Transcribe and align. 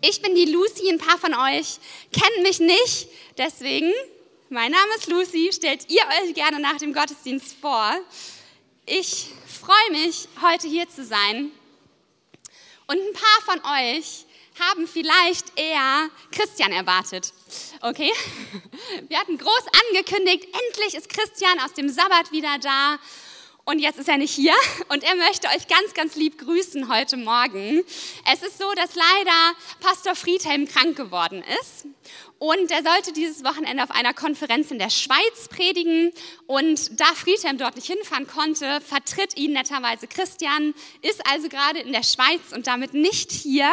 Ich 0.00 0.22
bin 0.22 0.34
die 0.34 0.46
Lucy, 0.46 0.90
ein 0.90 0.98
paar 0.98 1.18
von 1.18 1.34
euch 1.34 1.78
kennen 2.12 2.42
mich 2.42 2.60
nicht, 2.60 3.08
deswegen, 3.36 3.92
mein 4.48 4.70
Name 4.70 4.90
ist 4.96 5.08
Lucy, 5.08 5.50
stellt 5.52 5.90
ihr 5.90 6.02
euch 6.22 6.34
gerne 6.34 6.60
nach 6.60 6.76
dem 6.78 6.92
Gottesdienst 6.92 7.56
vor. 7.60 7.96
Ich 8.86 9.26
freue 9.46 9.90
mich, 9.90 10.28
heute 10.40 10.68
hier 10.68 10.88
zu 10.88 11.04
sein. 11.04 11.50
Und 12.86 12.96
ein 12.96 13.12
paar 13.12 13.42
von 13.44 13.60
euch 13.86 14.24
haben 14.58 14.86
vielleicht 14.88 15.52
eher 15.56 16.08
Christian 16.32 16.72
erwartet. 16.72 17.32
Okay? 17.80 18.12
Wir 19.08 19.18
hatten 19.18 19.36
groß 19.36 19.64
angekündigt, 19.90 20.44
endlich 20.44 20.94
ist 20.94 21.08
Christian 21.08 21.60
aus 21.60 21.74
dem 21.74 21.88
Sabbat 21.88 22.32
wieder 22.32 22.58
da 22.60 22.98
und 23.68 23.80
jetzt 23.80 23.98
ist 23.98 24.08
er 24.08 24.16
nicht 24.16 24.34
hier 24.34 24.54
und 24.88 25.04
er 25.04 25.14
möchte 25.16 25.46
euch 25.48 25.68
ganz, 25.68 25.92
ganz 25.92 26.16
lieb 26.16 26.38
grüßen 26.38 26.88
heute 26.88 27.18
Morgen. 27.18 27.84
Es 28.32 28.42
ist 28.42 28.56
so, 28.56 28.72
dass 28.72 28.94
leider 28.94 29.58
Pastor 29.80 30.14
Friedhelm 30.14 30.66
krank 30.66 30.96
geworden 30.96 31.44
ist 31.60 31.84
und 32.38 32.70
er 32.70 32.82
sollte 32.84 33.12
dieses 33.12 33.42
Wochenende 33.42 33.82
auf 33.82 33.90
einer 33.90 34.14
Konferenz 34.14 34.70
in 34.70 34.78
der 34.78 34.90
Schweiz 34.90 35.48
predigen. 35.50 36.12
Und 36.46 37.00
da 37.00 37.06
Friedhelm 37.06 37.58
dort 37.58 37.74
nicht 37.74 37.88
hinfahren 37.88 38.28
konnte, 38.28 38.80
vertritt 38.80 39.36
ihn 39.36 39.52
netterweise 39.52 40.06
Christian, 40.06 40.72
ist 41.02 41.20
also 41.26 41.48
gerade 41.48 41.80
in 41.80 41.92
der 41.92 42.04
Schweiz 42.04 42.52
und 42.54 42.68
damit 42.68 42.94
nicht 42.94 43.32
hier. 43.32 43.68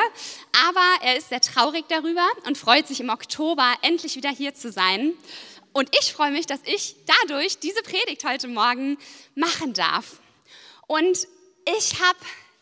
Aber 0.67 1.03
er 1.03 1.15
ist 1.15 1.29
sehr 1.29 1.41
traurig 1.41 1.85
darüber 1.89 2.25
und 2.47 2.57
freut 2.57 2.87
sich 2.87 2.99
im 2.99 3.09
Oktober 3.09 3.71
endlich 3.83 4.15
wieder 4.15 4.31
hier 4.31 4.55
zu 4.55 4.71
sein. 4.71 5.13
Und 5.75 5.89
ich 5.99 6.13
freue 6.13 6.31
mich, 6.31 6.45
dass 6.45 6.61
ich 6.63 6.95
dadurch 7.05 7.59
diese 7.59 7.81
Predigt 7.81 8.23
heute 8.23 8.47
Morgen 8.47 8.97
machen 9.35 9.73
darf. 9.73 10.21
Und 10.87 11.27
ich 11.77 11.99
habe 11.99 12.17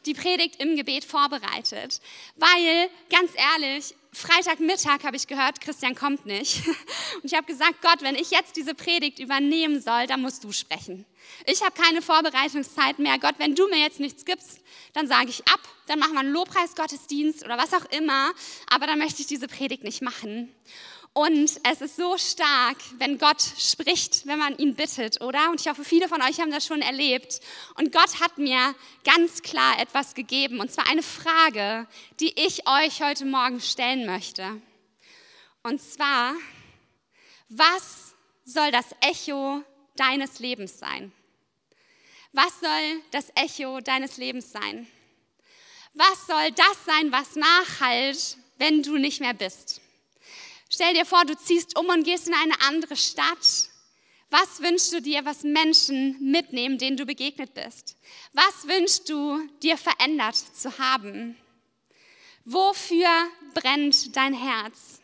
die 0.07 0.15
Predigt 0.15 0.59
im 0.59 0.75
Gebet 0.75 1.05
vorbereitet, 1.05 2.01
weil, 2.37 2.89
ganz 3.11 3.31
ehrlich, 3.35 3.93
Freitagmittag 4.13 5.03
habe 5.03 5.15
ich 5.15 5.27
gehört, 5.27 5.61
Christian 5.61 5.93
kommt 5.93 6.25
nicht. 6.25 6.65
Und 7.17 7.25
ich 7.25 7.35
habe 7.35 7.45
gesagt, 7.45 7.83
Gott, 7.83 8.01
wenn 8.01 8.15
ich 8.15 8.31
jetzt 8.31 8.55
diese 8.55 8.73
Predigt 8.73 9.19
übernehmen 9.19 9.79
soll, 9.79 10.07
dann 10.07 10.23
musst 10.23 10.43
du 10.43 10.51
sprechen. 10.51 11.05
Ich 11.45 11.61
habe 11.61 11.79
keine 11.79 12.01
Vorbereitungszeit 12.01 12.97
mehr. 12.97 13.19
Gott, 13.19 13.35
wenn 13.37 13.53
du 13.53 13.67
mir 13.67 13.77
jetzt 13.77 13.99
nichts 13.99 14.25
gibst, 14.25 14.59
dann 14.93 15.07
sage 15.07 15.29
ich 15.29 15.47
ab, 15.47 15.59
dann 15.85 15.99
machen 15.99 16.13
wir 16.13 16.21
einen 16.21 16.33
Lobpreisgottesdienst 16.33 17.45
oder 17.45 17.59
was 17.59 17.75
auch 17.75 17.85
immer, 17.91 18.31
aber 18.71 18.87
dann 18.87 18.97
möchte 18.97 19.21
ich 19.21 19.27
diese 19.27 19.47
Predigt 19.47 19.83
nicht 19.83 20.01
machen. 20.01 20.51
Und 21.15 21.59
es 21.63 21.81
ist 21.81 21.95
so 21.95 22.17
stark, 22.17 22.77
wenn 22.97 23.19
Gott 23.19 23.39
spricht, 23.59 24.25
wenn 24.25 24.39
man 24.39 24.57
ihn 24.57 24.73
bittet, 24.73 25.21
oder? 25.21 25.51
Und 25.51 25.61
ich 25.61 25.67
hoffe, 25.67 25.85
viele 25.85 26.07
von 26.07 26.23
euch 26.23 26.39
haben 26.39 26.49
das 26.49 26.65
schon 26.65 26.81
erlebt. 26.81 27.39
Und 27.75 27.91
Gott 27.91 28.19
hat 28.19 28.39
mir 28.39 28.73
ganz 29.03 29.43
klar 29.43 29.79
etwas 29.79 30.15
gegeben, 30.15 30.59
und 30.59 30.71
zwar 30.71 30.89
eine 30.89 31.03
Frage, 31.03 31.87
die 32.19 32.33
ich 32.35 32.67
euch 32.67 33.03
heute 33.03 33.25
Morgen 33.25 33.61
stellen 33.61 34.07
möchte. 34.07 34.59
Und 35.61 35.79
zwar, 35.79 36.33
was 37.47 38.15
soll 38.43 38.71
das 38.71 38.87
Echo 38.99 39.63
deines 39.95 40.39
Lebens 40.39 40.79
sein? 40.79 41.11
Was 42.31 42.59
soll 42.59 43.01
das 43.11 43.31
Echo 43.35 43.81
deines 43.81 44.17
Lebens 44.17 44.51
sein? 44.51 44.87
Was 45.93 46.25
soll 46.25 46.51
das 46.53 46.85
sein, 46.85 47.11
was 47.11 47.35
nachhalt, 47.35 48.37
wenn 48.57 48.81
du 48.81 48.97
nicht 48.97 49.19
mehr 49.19 49.35
bist? 49.35 49.82
Stell 50.73 50.95
dir 50.95 51.05
vor, 51.05 51.23
du 51.23 51.37
ziehst 51.37 51.77
um 51.77 51.87
und 51.89 52.03
gehst 52.03 52.27
in 52.27 52.33
eine 52.33 52.59
andere 52.61 52.95
Stadt. 52.95 53.69
Was 54.31 54.59
wünschst 54.59 54.91
du 54.91 55.03
dir, 55.03 55.23
was 55.23 55.43
Menschen 55.43 56.17
mitnehmen, 56.19 56.79
denen 56.79 56.97
du 56.97 57.05
begegnet 57.05 57.53
bist? 57.53 57.95
Was 58.31 58.67
wünschst 58.67 59.07
du 59.07 59.47
dir 59.61 59.77
verändert 59.77 60.35
zu 60.35 60.75
haben? 60.79 61.37
Wofür 62.45 63.07
brennt 63.53 64.15
dein 64.15 64.33
Herz? 64.33 64.99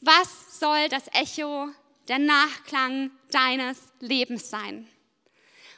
Was 0.00 0.60
soll 0.60 0.88
das 0.88 1.08
Echo, 1.12 1.70
der 2.06 2.20
Nachklang 2.20 3.10
deines 3.32 3.78
Lebens 3.98 4.48
sein? 4.48 4.88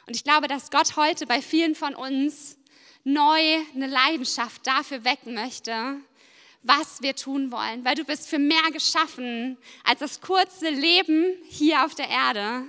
Und 0.05 0.15
ich 0.15 0.23
glaube, 0.23 0.47
dass 0.47 0.69
Gott 0.69 0.95
heute 0.95 1.25
bei 1.25 1.41
vielen 1.41 1.73
von 1.73 1.95
uns 1.95 2.59
neu 3.03 3.41
eine 3.73 3.87
Leidenschaft 3.87 4.67
dafür 4.67 5.03
wecken 5.03 5.33
möchte, 5.33 6.01
was 6.63 7.01
wir 7.01 7.15
tun 7.15 7.51
wollen, 7.51 7.85
weil 7.85 7.95
du 7.95 8.03
bist 8.03 8.27
für 8.27 8.39
mehr 8.39 8.71
geschaffen 8.71 9.57
als 9.83 9.99
das 9.99 10.21
kurze 10.21 10.69
Leben 10.69 11.33
hier 11.47 11.85
auf 11.85 11.95
der 11.95 12.09
Erde. 12.09 12.63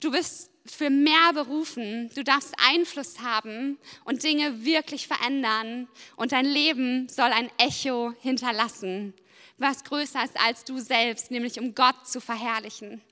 Du 0.00 0.10
bist 0.10 0.50
für 0.66 0.90
mehr 0.90 1.32
berufen. 1.34 2.10
Du 2.14 2.24
darfst 2.24 2.54
Einfluss 2.58 3.20
haben 3.20 3.78
und 4.04 4.22
Dinge 4.22 4.64
wirklich 4.64 5.06
verändern. 5.06 5.88
Und 6.16 6.32
dein 6.32 6.46
Leben 6.46 7.08
soll 7.08 7.30
ein 7.32 7.50
Echo 7.58 8.12
hinterlassen, 8.20 9.14
was 9.58 9.84
größer 9.84 10.24
ist 10.24 10.38
als 10.40 10.64
du 10.64 10.78
selbst, 10.78 11.30
nämlich 11.30 11.60
um 11.60 11.74
Gott 11.74 12.06
zu 12.06 12.20
verherrlichen. 12.20 13.02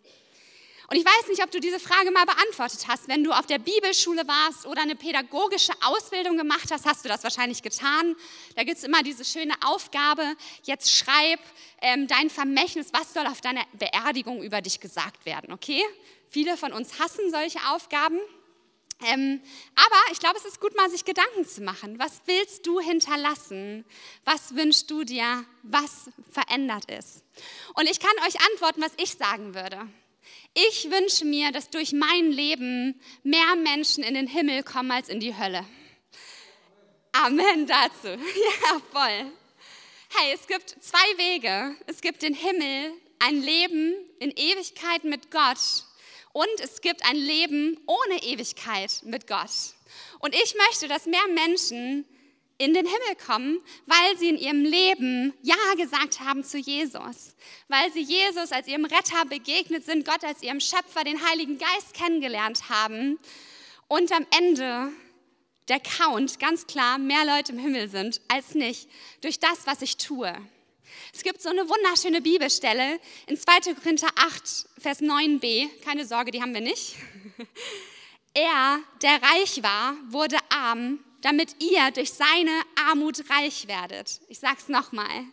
Und 0.92 0.98
ich 0.98 1.06
weiß 1.06 1.28
nicht, 1.28 1.42
ob 1.42 1.50
du 1.50 1.58
diese 1.58 1.80
Frage 1.80 2.10
mal 2.10 2.26
beantwortet 2.26 2.86
hast. 2.86 3.08
Wenn 3.08 3.25
du 3.25 3.32
auf 3.32 3.47
der 3.47 3.58
Bibelschule 3.58 4.28
warst 4.28 4.66
oder 4.66 4.82
eine 4.82 4.94
pädagogische 4.94 5.72
Ausbildung 5.80 6.36
gemacht 6.36 6.70
hast, 6.70 6.84
hast 6.84 7.03
du 7.03 7.08
das 7.08 7.25
wahrscheinlich 7.25 7.62
getan. 7.62 8.14
Da 8.56 8.62
gibt 8.62 8.76
es 8.76 8.84
immer 8.84 9.02
diese 9.02 9.25
schöne 9.25 9.54
Aufgabe, 9.64 10.36
jetzt 10.64 10.92
schreib 10.92 11.41
ähm, 11.81 12.08
dein 12.08 12.28
Vermächtnis, 12.28 12.88
was 12.92 13.14
soll 13.14 13.26
auf 13.26 13.41
deiner 13.41 13.62
Beerdigung 13.72 14.42
über 14.42 14.60
dich 14.60 14.81
gesagt 14.81 15.25
werden, 15.25 15.50
okay? 15.54 15.82
Viele 16.28 16.58
von 16.58 16.75
uns 16.75 16.98
hassen 16.98 17.31
solche 17.31 17.60
Aufgaben. 17.70 18.20
Ähm, 19.06 19.41
aber 19.75 20.12
ich 20.12 20.20
glaube, 20.20 20.36
es 20.36 20.44
ist 20.44 20.60
gut, 20.60 20.76
mal 20.76 20.91
sich 20.91 21.06
Gedanken 21.06 21.47
zu 21.47 21.62
machen. 21.62 21.98
Was 21.98 22.20
willst 22.26 22.66
du 22.66 22.81
hinterlassen? 22.81 23.86
Was 24.26 24.56
wünschst 24.56 24.91
du 24.91 25.04
dir, 25.04 25.47
was 25.62 26.10
verändert 26.31 26.84
ist? 26.91 27.22
Und 27.76 27.88
ich 27.88 27.98
kann 27.98 28.12
euch 28.28 28.38
antworten, 28.50 28.82
was 28.82 28.92
ich 28.98 29.12
sagen 29.12 29.54
würde. 29.54 29.88
Ich 30.54 30.90
wünsche 30.90 31.24
mir, 31.24 31.50
dass 31.50 31.70
durch 31.70 31.92
mein 31.92 32.30
Leben 32.30 33.00
mehr 33.22 33.56
Menschen 33.56 34.04
in 34.04 34.14
den 34.14 34.26
Himmel 34.26 34.62
kommen 34.62 34.90
als 34.90 35.08
in 35.08 35.18
die 35.18 35.36
Hölle. 35.36 35.64
Amen 37.12 37.66
dazu. 37.66 38.08
Ja, 38.62 38.80
voll. 38.92 39.32
Hey, 40.10 40.34
es 40.34 40.46
gibt 40.46 40.76
zwei 40.80 40.98
Wege. 41.16 41.74
Es 41.86 42.02
gibt 42.02 42.20
den 42.20 42.34
Himmel, 42.34 42.92
ein 43.18 43.40
Leben 43.40 43.94
in 44.18 44.30
Ewigkeit 44.30 45.04
mit 45.04 45.30
Gott 45.30 45.86
und 46.32 46.60
es 46.60 46.82
gibt 46.82 47.02
ein 47.04 47.16
Leben 47.16 47.78
ohne 47.86 48.22
Ewigkeit 48.22 49.00
mit 49.04 49.26
Gott. 49.26 49.50
Und 50.19 50.34
ich 50.34 50.54
möchte, 50.69 50.86
dass 50.86 51.06
mehr 51.06 51.26
Menschen 51.34 52.04
in 52.62 52.75
den 52.75 52.87
Himmel 52.87 53.17
kommen, 53.27 53.61
weil 53.87 54.17
sie 54.19 54.28
in 54.28 54.39
ihrem 54.39 54.62
Leben 54.65 55.34
Ja 55.43 55.56
gesagt 55.77 56.21
haben 56.21 56.45
zu 56.45 56.59
Jesus, 56.59 57.34
weil 57.69 57.93
sie 57.93 58.03
Jesus 58.03 58.53
als 58.53 58.69
ihrem 58.69 58.84
Retter 58.84 59.25
begegnet 59.28 59.84
sind, 59.84 60.06
Gott 60.06 60.25
als 60.25 60.43
ihrem 60.43 60.61
Schöpfer, 60.61 61.05
den 61.05 61.27
Heiligen 61.28 61.59
Geist 61.59 61.95
kennengelernt 61.95 62.69
haben 62.69 63.19
und 63.89 64.12
am 64.12 64.27
Ende 64.39 64.93
der 65.69 65.81
Count 65.81 66.39
ganz 66.39 66.67
klar 66.67 66.99
mehr 66.99 67.25
Leute 67.25 67.53
im 67.53 67.59
Himmel 67.59 67.89
sind 67.89 68.21
als 68.28 68.55
nicht 68.55 68.89
durch 69.21 69.41
das, 69.41 69.67
was 69.67 69.83
ich 69.83 69.97
tue. 69.97 70.33
Es 71.12 71.23
gibt 71.23 71.43
so 71.43 71.49
eine 71.49 71.69
wunderschöne 71.69 72.21
Bibelstelle 72.21 73.00
in 73.27 73.37
2. 73.37 73.75
Korinther 73.75 74.09
8, 74.17 74.67
Vers 74.79 75.00
9b. 75.00 75.69
Keine 75.84 76.06
Sorge, 76.06 76.31
die 76.31 76.43
haben 76.43 76.55
wir 76.55 76.61
nicht. 76.61 76.97
Er, 78.34 78.79
der 79.03 79.23
reich 79.23 79.62
war, 79.62 79.94
wurde 80.09 80.39
arm 80.49 81.00
damit 81.22 81.56
ihr 81.62 81.91
durch 81.93 82.12
seine 82.12 82.62
Armut 82.88 83.31
reich 83.31 83.66
werdet. 83.69 84.21
Ich 84.28 84.38
sage 84.38 84.59
es 84.59 84.69
nochmal. 84.69 85.25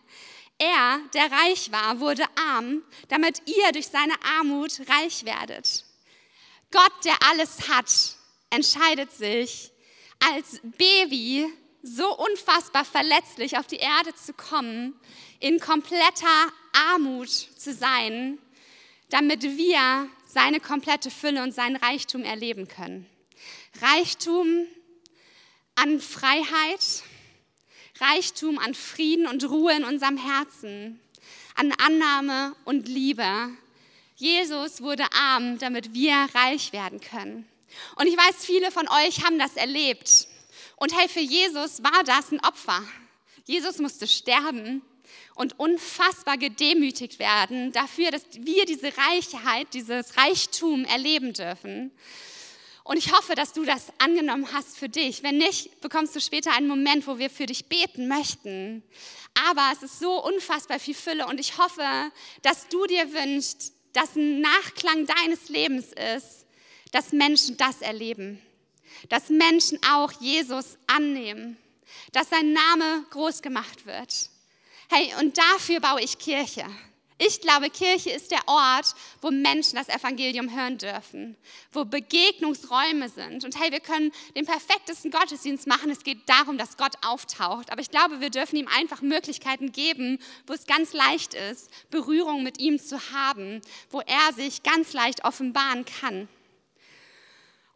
Er, 0.58 1.00
der 1.14 1.30
reich 1.30 1.72
war, 1.72 2.00
wurde 2.00 2.24
arm, 2.36 2.82
damit 3.08 3.42
ihr 3.46 3.72
durch 3.72 3.88
seine 3.88 4.14
Armut 4.38 4.80
reich 4.88 5.24
werdet. 5.24 5.84
Gott, 6.70 6.92
der 7.04 7.16
alles 7.28 7.68
hat, 7.68 7.90
entscheidet 8.50 9.10
sich, 9.12 9.72
als 10.32 10.60
Baby 10.62 11.46
so 11.82 12.16
unfassbar 12.16 12.84
verletzlich 12.84 13.56
auf 13.56 13.66
die 13.66 13.76
Erde 13.76 14.14
zu 14.14 14.32
kommen, 14.34 14.94
in 15.40 15.58
kompletter 15.58 16.52
Armut 16.72 17.30
zu 17.30 17.72
sein, 17.72 18.38
damit 19.08 19.42
wir 19.42 20.08
seine 20.26 20.60
komplette 20.60 21.10
Fülle 21.10 21.42
und 21.42 21.52
seinen 21.52 21.76
Reichtum 21.76 22.22
erleben 22.22 22.68
können. 22.68 23.06
Reichtum 23.80 24.66
an 25.80 25.98
Freiheit, 25.98 27.02
Reichtum 28.00 28.58
an 28.58 28.74
Frieden 28.74 29.26
und 29.26 29.48
Ruhe 29.48 29.72
in 29.72 29.84
unserem 29.84 30.18
Herzen, 30.18 31.00
an 31.54 31.72
Annahme 31.72 32.54
und 32.66 32.86
Liebe. 32.86 33.48
Jesus 34.16 34.82
wurde 34.82 35.04
arm, 35.12 35.58
damit 35.58 35.94
wir 35.94 36.28
reich 36.34 36.74
werden 36.74 37.00
können. 37.00 37.48
Und 37.96 38.06
ich 38.08 38.16
weiß, 38.16 38.44
viele 38.44 38.70
von 38.70 38.88
euch 38.88 39.24
haben 39.24 39.38
das 39.38 39.56
erlebt. 39.56 40.26
Und 40.76 40.94
hey, 40.94 41.08
für 41.08 41.20
Jesus 41.20 41.82
war 41.82 42.04
das 42.04 42.30
ein 42.30 42.44
Opfer. 42.44 42.82
Jesus 43.46 43.78
musste 43.78 44.06
sterben 44.06 44.82
und 45.34 45.58
unfassbar 45.58 46.36
gedemütigt 46.36 47.18
werden 47.18 47.72
dafür, 47.72 48.10
dass 48.10 48.24
wir 48.34 48.66
diese 48.66 48.92
Reichheit, 48.98 49.68
dieses 49.72 50.18
Reichtum 50.18 50.84
erleben 50.84 51.32
dürfen. 51.32 51.90
Und 52.90 52.96
ich 52.96 53.12
hoffe, 53.12 53.36
dass 53.36 53.52
du 53.52 53.64
das 53.64 53.84
angenommen 53.98 54.48
hast 54.52 54.76
für 54.76 54.88
dich. 54.88 55.22
Wenn 55.22 55.38
nicht, 55.38 55.80
bekommst 55.80 56.16
du 56.16 56.20
später 56.20 56.52
einen 56.56 56.66
Moment, 56.66 57.06
wo 57.06 57.18
wir 57.18 57.30
für 57.30 57.46
dich 57.46 57.66
beten 57.66 58.08
möchten. 58.08 58.82
Aber 59.48 59.70
es 59.72 59.84
ist 59.84 60.00
so 60.00 60.20
unfassbar 60.24 60.80
viel 60.80 60.96
Fülle 60.96 61.28
und 61.28 61.38
ich 61.38 61.56
hoffe, 61.56 61.84
dass 62.42 62.66
du 62.66 62.84
dir 62.86 63.12
wünschst, 63.12 63.74
dass 63.92 64.16
ein 64.16 64.40
Nachklang 64.40 65.06
deines 65.06 65.48
Lebens 65.48 65.92
ist, 66.16 66.46
dass 66.90 67.12
Menschen 67.12 67.56
das 67.58 67.80
erleben. 67.80 68.42
Dass 69.08 69.28
Menschen 69.28 69.78
auch 69.88 70.10
Jesus 70.20 70.76
annehmen. 70.88 71.58
Dass 72.10 72.30
sein 72.30 72.52
Name 72.52 73.04
groß 73.10 73.40
gemacht 73.40 73.86
wird. 73.86 74.30
Hey, 74.88 75.14
und 75.20 75.38
dafür 75.38 75.78
baue 75.78 76.02
ich 76.02 76.18
Kirche. 76.18 76.66
Ich 77.22 77.42
glaube, 77.42 77.68
Kirche 77.68 78.08
ist 78.08 78.30
der 78.30 78.40
Ort, 78.46 78.94
wo 79.20 79.30
Menschen 79.30 79.76
das 79.76 79.90
Evangelium 79.90 80.56
hören 80.56 80.78
dürfen, 80.78 81.36
wo 81.70 81.84
Begegnungsräume 81.84 83.10
sind. 83.10 83.44
Und 83.44 83.60
hey, 83.60 83.70
wir 83.70 83.80
können 83.80 84.10
den 84.34 84.46
perfektesten 84.46 85.10
Gottesdienst 85.10 85.66
machen. 85.66 85.90
Es 85.90 86.02
geht 86.02 86.26
darum, 86.26 86.56
dass 86.56 86.78
Gott 86.78 86.94
auftaucht. 87.04 87.70
Aber 87.70 87.82
ich 87.82 87.90
glaube, 87.90 88.22
wir 88.22 88.30
dürfen 88.30 88.56
ihm 88.56 88.68
einfach 88.68 89.02
Möglichkeiten 89.02 89.70
geben, 89.70 90.18
wo 90.46 90.54
es 90.54 90.64
ganz 90.64 90.94
leicht 90.94 91.34
ist, 91.34 91.68
Berührung 91.90 92.42
mit 92.42 92.58
ihm 92.58 92.78
zu 92.78 92.98
haben, 93.12 93.60
wo 93.90 94.00
er 94.00 94.32
sich 94.32 94.62
ganz 94.62 94.94
leicht 94.94 95.22
offenbaren 95.22 95.84
kann. 95.84 96.26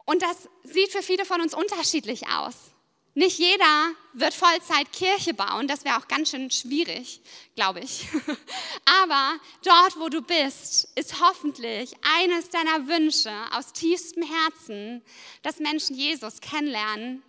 Und 0.05 0.23
das 0.23 0.49
sieht 0.63 0.91
für 0.91 1.03
viele 1.03 1.23
von 1.23 1.39
uns 1.39 1.53
unterschiedlich 1.53 2.27
aus. 2.29 2.74
Nicht 3.17 3.39
jeder 3.39 3.91
wird 4.11 4.33
Vollzeit 4.33 4.91
Kirche 4.91 5.33
bauen, 5.33 5.69
das 5.69 5.85
wäre 5.85 5.95
auch 5.97 6.09
ganz 6.09 6.31
schön 6.31 6.51
schwierig, 6.51 7.21
glaube 7.55 7.79
ich. 7.79 8.09
Aber 9.01 9.39
dort, 9.63 9.97
wo 9.97 10.09
du 10.09 10.21
bist, 10.21 10.89
ist 10.95 11.21
hoffentlich 11.21 11.93
eines 12.19 12.49
deiner 12.49 12.89
Wünsche 12.89 13.31
aus 13.53 13.71
tiefstem 13.71 14.23
Herzen, 14.23 15.01
dass 15.43 15.59
Menschen 15.59 15.95
Jesus 15.95 16.41
kennenlernen 16.41 17.23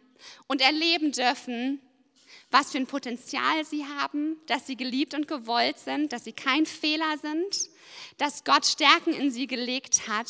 und 0.49 0.61
erleben 0.61 1.13
dürfen, 1.13 1.81
was 2.51 2.73
für 2.73 2.79
ein 2.79 2.89
Potenzial 2.89 3.65
sie 3.65 3.85
haben, 3.85 4.41
dass 4.47 4.67
sie 4.67 4.77
geliebt 4.77 5.15
und 5.15 5.29
gewollt 5.29 5.79
sind, 5.79 6.13
dass 6.13 6.25
sie 6.25 6.33
kein 6.33 6.67
Fehler 6.67 7.17
sind, 7.23 7.71
dass 8.19 8.43
Gott 8.43 8.67
Stärken 8.67 9.13
in 9.13 9.31
sie 9.31 9.47
gelegt 9.47 10.09
hat, 10.09 10.27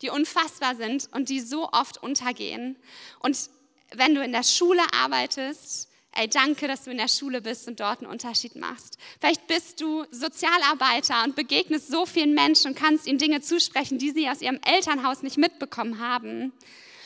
die 0.00 0.10
unfassbar 0.10 0.76
sind 0.76 1.08
und 1.12 1.28
die 1.28 1.40
so 1.40 1.68
oft 1.72 2.00
untergehen. 2.00 2.76
Und 3.18 3.50
wenn 3.94 4.14
du 4.14 4.22
in 4.22 4.32
der 4.32 4.42
Schule 4.42 4.82
arbeitest, 4.92 5.88
ey, 6.12 6.28
danke, 6.28 6.68
dass 6.68 6.84
du 6.84 6.90
in 6.90 6.98
der 6.98 7.08
Schule 7.08 7.40
bist 7.40 7.68
und 7.68 7.80
dort 7.80 8.00
einen 8.00 8.10
Unterschied 8.10 8.56
machst. 8.56 8.98
Vielleicht 9.20 9.46
bist 9.46 9.80
du 9.80 10.04
Sozialarbeiter 10.10 11.24
und 11.24 11.36
begegnest 11.36 11.88
so 11.88 12.06
vielen 12.06 12.34
Menschen 12.34 12.68
und 12.68 12.78
kannst 12.78 13.06
ihnen 13.06 13.18
Dinge 13.18 13.40
zusprechen, 13.40 13.98
die 13.98 14.10
sie 14.10 14.28
aus 14.28 14.42
ihrem 14.42 14.60
Elternhaus 14.64 15.22
nicht 15.22 15.38
mitbekommen 15.38 15.98
haben. 15.98 16.52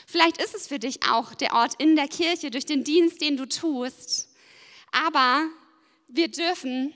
Vielleicht 0.07 0.39
ist 0.39 0.55
es 0.55 0.69
für 0.69 0.79
dich 0.79 1.01
auch 1.11 1.35
der 1.35 1.55
Ort 1.55 1.75
in 1.79 1.97
der 1.97 2.09
Kirche 2.09 2.51
durch 2.51 2.67
den 2.67 2.85
Dienst, 2.85 3.21
den 3.21 3.37
du 3.37 3.47
tust. 3.47 4.29
Aber 4.93 5.45
wir 6.09 6.29
dürfen 6.29 6.95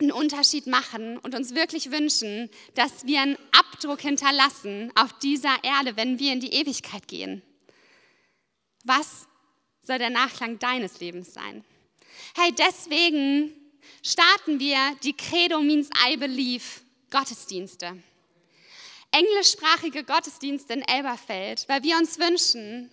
einen 0.00 0.12
Unterschied 0.12 0.66
machen 0.66 1.18
und 1.18 1.34
uns 1.34 1.54
wirklich 1.54 1.90
wünschen, 1.90 2.50
dass 2.74 3.06
wir 3.06 3.20
einen 3.20 3.38
Abdruck 3.52 4.00
hinterlassen 4.00 4.92
auf 4.96 5.12
dieser 5.18 5.62
Erde, 5.62 5.96
wenn 5.96 6.18
wir 6.18 6.32
in 6.32 6.40
die 6.40 6.52
Ewigkeit 6.52 7.06
gehen. 7.08 7.42
Was 8.84 9.26
soll 9.82 9.98
der 9.98 10.10
Nachklang 10.10 10.58
deines 10.58 11.00
Lebens 11.00 11.32
sein? 11.32 11.64
Hey, 12.36 12.52
deswegen 12.52 13.52
starten 14.02 14.60
wir 14.60 14.78
die 15.02 15.16
Credo 15.16 15.60
means 15.60 15.88
I 16.06 16.16
believe 16.16 16.64
Gottesdienste. 17.10 18.02
Englischsprachige 19.10 20.04
Gottesdienste 20.04 20.74
in 20.74 20.82
Elberfeld, 20.82 21.64
weil 21.68 21.82
wir 21.82 21.96
uns 21.96 22.18
wünschen, 22.18 22.90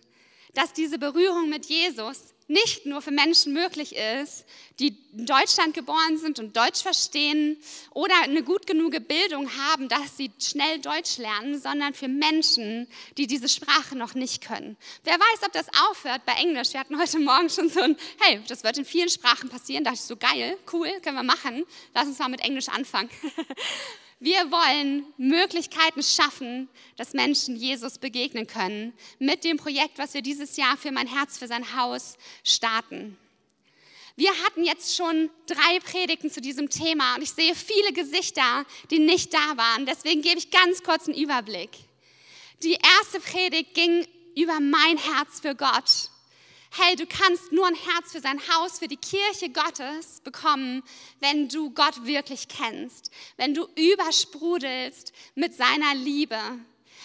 dass 0.54 0.72
diese 0.72 0.98
Berührung 0.98 1.50
mit 1.50 1.66
Jesus 1.66 2.34
nicht 2.52 2.86
nur 2.86 3.02
für 3.02 3.12
Menschen 3.12 3.54
möglich 3.54 3.96
ist, 3.96 4.46
die 4.80 4.98
in 5.14 5.26
Deutschland 5.26 5.74
geboren 5.74 6.18
sind 6.18 6.40
und 6.40 6.56
Deutsch 6.56 6.82
verstehen 6.82 7.58
oder 7.92 8.14
eine 8.24 8.44
gut 8.44 8.68
genug 8.68 8.92
Bildung 9.08 9.50
haben, 9.58 9.88
dass 9.88 10.18
sie 10.18 10.32
schnell 10.40 10.80
Deutsch 10.80 11.18
lernen, 11.18 11.60
sondern 11.60 11.94
für 11.94 12.08
Menschen, 12.08 12.88
die 13.18 13.28
diese 13.28 13.48
Sprache 13.48 13.96
noch 13.96 14.16
nicht 14.16 14.44
können. 14.44 14.76
Wer 15.04 15.16
weiß, 15.16 15.44
ob 15.46 15.54
das 15.54 15.68
aufhört 15.90 16.26
bei 16.26 16.34
Englisch. 16.34 16.74
Wir 16.74 16.80
hatten 16.80 17.00
heute 17.00 17.20
Morgen 17.20 17.50
schon 17.50 17.70
so 17.70 17.82
ein, 17.82 17.96
hey, 18.20 18.42
das 18.48 18.64
wird 18.64 18.78
in 18.78 18.86
vielen 18.86 19.10
Sprachen 19.10 19.50
passieren. 19.50 19.84
Da 19.84 19.92
dachte 19.92 20.02
ich 20.02 20.08
so, 20.08 20.18
geil, 20.18 20.58
cool, 20.74 20.90
können 21.02 21.18
wir 21.18 21.24
machen. 21.24 21.64
Lass 21.94 22.08
uns 22.08 22.20
mal 22.20 22.30
mit 22.30 22.42
Englisch 22.42 22.70
anfangen. 22.70 23.10
Wir 24.24 24.52
wollen 24.52 25.04
Möglichkeiten 25.18 26.04
schaffen, 26.04 26.70
dass 26.96 27.14
Menschen 27.14 27.56
Jesus 27.56 27.98
begegnen 27.98 28.46
können 28.46 28.94
mit 29.18 29.44
dem 29.44 29.58
Projekt, 29.58 29.98
was 29.98 30.14
wir 30.14 30.22
dieses 30.22 30.58
Jahr 30.58 30.78
für 30.78 30.92
mein 30.92 31.08
Herz, 31.08 31.40
für 31.40 31.48
sein 31.48 31.76
Haus 31.76 32.18
starten. 32.44 33.18
Wir 34.16 34.30
hatten 34.46 34.64
jetzt 34.64 34.96
schon 34.96 35.32
drei 35.48 35.80
Predigten 35.80 36.30
zu 36.30 36.40
diesem 36.40 36.70
Thema 36.70 37.16
und 37.16 37.24
ich 37.24 37.32
sehe 37.32 37.56
viele 37.56 37.94
Gesichter, 37.94 38.64
die 38.92 39.00
nicht 39.00 39.34
da 39.34 39.58
waren. 39.58 39.88
Deswegen 39.88 40.22
gebe 40.22 40.38
ich 40.38 40.52
ganz 40.52 40.84
kurz 40.84 41.08
einen 41.08 41.18
Überblick. 41.18 41.72
Die 42.62 42.78
erste 43.00 43.20
Predigt 43.22 43.74
ging 43.74 44.06
über 44.36 44.60
mein 44.60 45.00
Herz 45.00 45.40
für 45.42 45.56
Gott 45.56 46.12
hey, 46.72 46.96
du 46.96 47.06
kannst 47.06 47.52
nur 47.52 47.68
ein 47.68 47.76
Herz 47.76 48.14
für 48.14 48.22
sein 48.22 48.40
Haus, 48.48 48.80
für 48.80 48.88
die 48.88 48.98
Kirche 48.98 49.50
Gottes 49.50 50.22
bekommen, 50.22 50.84
wenn 51.20 51.50
du 51.50 51.72
Gott 51.72 52.06
wirklich 52.06 52.48
kennst, 52.48 53.12
wenn 53.36 53.54
du 53.54 53.68
übersprudelst 53.76 55.12
mit 55.36 55.54
seiner 55.54 55.94
Liebe, 55.96 56.40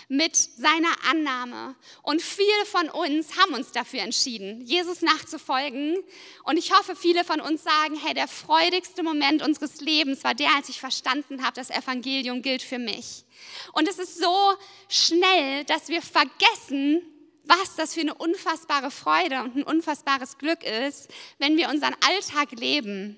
mit 0.08 0.36
seiner 0.36 0.94
Annahme. 1.10 1.74
Und 2.02 2.22
viele 2.22 2.64
von 2.66 2.88
uns 2.90 3.36
haben 3.36 3.54
uns 3.54 3.72
dafür 3.72 4.02
entschieden, 4.02 4.60
Jesus 4.60 5.02
nachzufolgen. 5.02 5.96
Und 6.44 6.58
ich 6.58 6.72
hoffe, 6.72 6.94
viele 6.94 7.24
von 7.24 7.40
uns 7.40 7.64
sagen, 7.64 7.96
hey, 7.96 8.14
der 8.14 8.28
freudigste 8.28 9.02
Moment 9.02 9.42
unseres 9.42 9.80
Lebens 9.80 10.22
war 10.22 10.34
der, 10.34 10.54
als 10.54 10.68
ich 10.68 10.78
verstanden 10.78 11.42
habe, 11.42 11.56
das 11.56 11.70
Evangelium 11.70 12.40
gilt 12.40 12.62
für 12.62 12.78
mich. 12.78 13.24
Und 13.72 13.88
es 13.88 13.98
ist 13.98 14.18
so 14.18 14.54
schnell, 14.88 15.64
dass 15.64 15.88
wir 15.88 16.02
vergessen, 16.02 17.02
was 17.46 17.76
das 17.76 17.94
für 17.94 18.00
eine 18.00 18.14
unfassbare 18.14 18.90
Freude 18.90 19.42
und 19.42 19.56
ein 19.56 19.62
unfassbares 19.62 20.38
Glück 20.38 20.62
ist, 20.62 21.08
wenn 21.38 21.56
wir 21.56 21.68
unseren 21.68 21.94
Alltag 22.06 22.50
leben 22.52 23.16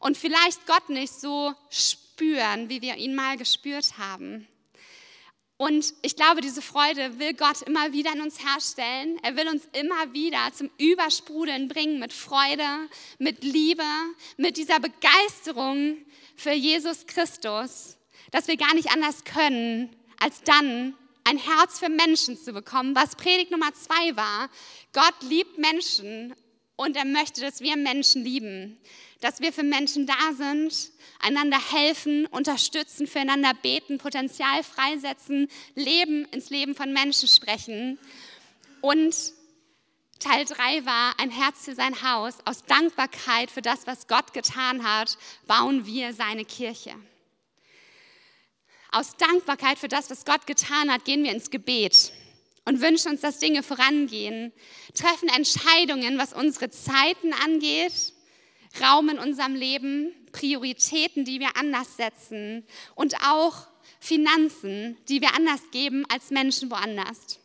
und 0.00 0.16
vielleicht 0.16 0.66
Gott 0.66 0.88
nicht 0.88 1.12
so 1.12 1.54
spüren, 1.70 2.68
wie 2.68 2.82
wir 2.82 2.96
ihn 2.96 3.14
mal 3.14 3.36
gespürt 3.36 3.98
haben. 3.98 4.46
Und 5.58 5.94
ich 6.02 6.16
glaube, 6.16 6.42
diese 6.42 6.60
Freude 6.60 7.18
will 7.18 7.32
Gott 7.32 7.62
immer 7.62 7.92
wieder 7.92 8.12
in 8.12 8.20
uns 8.20 8.44
herstellen. 8.44 9.18
Er 9.22 9.36
will 9.36 9.48
uns 9.48 9.66
immer 9.72 10.12
wieder 10.12 10.52
zum 10.52 10.70
Übersprudeln 10.76 11.68
bringen 11.68 11.98
mit 11.98 12.12
Freude, 12.12 12.90
mit 13.18 13.42
Liebe, 13.42 13.82
mit 14.36 14.58
dieser 14.58 14.80
Begeisterung 14.80 15.96
für 16.36 16.52
Jesus 16.52 17.06
Christus, 17.06 17.96
dass 18.32 18.48
wir 18.48 18.58
gar 18.58 18.74
nicht 18.74 18.90
anders 18.90 19.24
können, 19.24 19.96
als 20.20 20.42
dann 20.42 20.94
ein 21.26 21.38
Herz 21.38 21.80
für 21.80 21.88
Menschen 21.88 22.38
zu 22.38 22.52
bekommen, 22.52 22.94
was 22.94 23.16
Predigt 23.16 23.50
Nummer 23.50 23.74
zwei 23.74 24.16
war. 24.16 24.48
Gott 24.92 25.14
liebt 25.28 25.58
Menschen 25.58 26.34
und 26.76 26.96
er 26.96 27.04
möchte, 27.04 27.40
dass 27.40 27.60
wir 27.60 27.76
Menschen 27.76 28.24
lieben, 28.24 28.78
dass 29.20 29.40
wir 29.40 29.52
für 29.52 29.64
Menschen 29.64 30.06
da 30.06 30.32
sind, 30.36 30.90
einander 31.20 31.58
helfen, 31.72 32.26
unterstützen, 32.26 33.08
füreinander 33.08 33.54
beten, 33.54 33.98
Potenzial 33.98 34.62
freisetzen, 34.62 35.48
Leben 35.74 36.26
ins 36.26 36.50
Leben 36.50 36.76
von 36.76 36.92
Menschen 36.92 37.28
sprechen. 37.28 37.98
Und 38.80 39.16
Teil 40.20 40.44
drei 40.44 40.86
war 40.86 41.18
ein 41.18 41.30
Herz 41.30 41.64
für 41.64 41.74
sein 41.74 42.02
Haus. 42.02 42.34
Aus 42.44 42.64
Dankbarkeit 42.64 43.50
für 43.50 43.62
das, 43.62 43.86
was 43.88 44.06
Gott 44.06 44.32
getan 44.32 44.84
hat, 44.84 45.18
bauen 45.48 45.86
wir 45.86 46.12
seine 46.12 46.44
Kirche. 46.44 46.94
Aus 48.96 49.14
Dankbarkeit 49.18 49.78
für 49.78 49.88
das, 49.88 50.08
was 50.08 50.24
Gott 50.24 50.46
getan 50.46 50.90
hat, 50.90 51.04
gehen 51.04 51.22
wir 51.22 51.30
ins 51.30 51.50
Gebet 51.50 52.12
und 52.64 52.80
wünschen 52.80 53.10
uns, 53.10 53.20
dass 53.20 53.38
Dinge 53.38 53.62
vorangehen, 53.62 54.54
treffen 54.94 55.28
Entscheidungen, 55.28 56.16
was 56.16 56.32
unsere 56.32 56.70
Zeiten 56.70 57.34
angeht, 57.44 58.14
Raum 58.80 59.10
in 59.10 59.18
unserem 59.18 59.54
Leben, 59.54 60.14
Prioritäten, 60.32 61.26
die 61.26 61.40
wir 61.40 61.58
anders 61.58 61.98
setzen 61.98 62.66
und 62.94 63.14
auch 63.16 63.68
Finanzen, 64.00 64.96
die 65.10 65.20
wir 65.20 65.34
anders 65.34 65.60
geben 65.72 66.06
als 66.08 66.30
Menschen 66.30 66.70
woanders. 66.70 67.38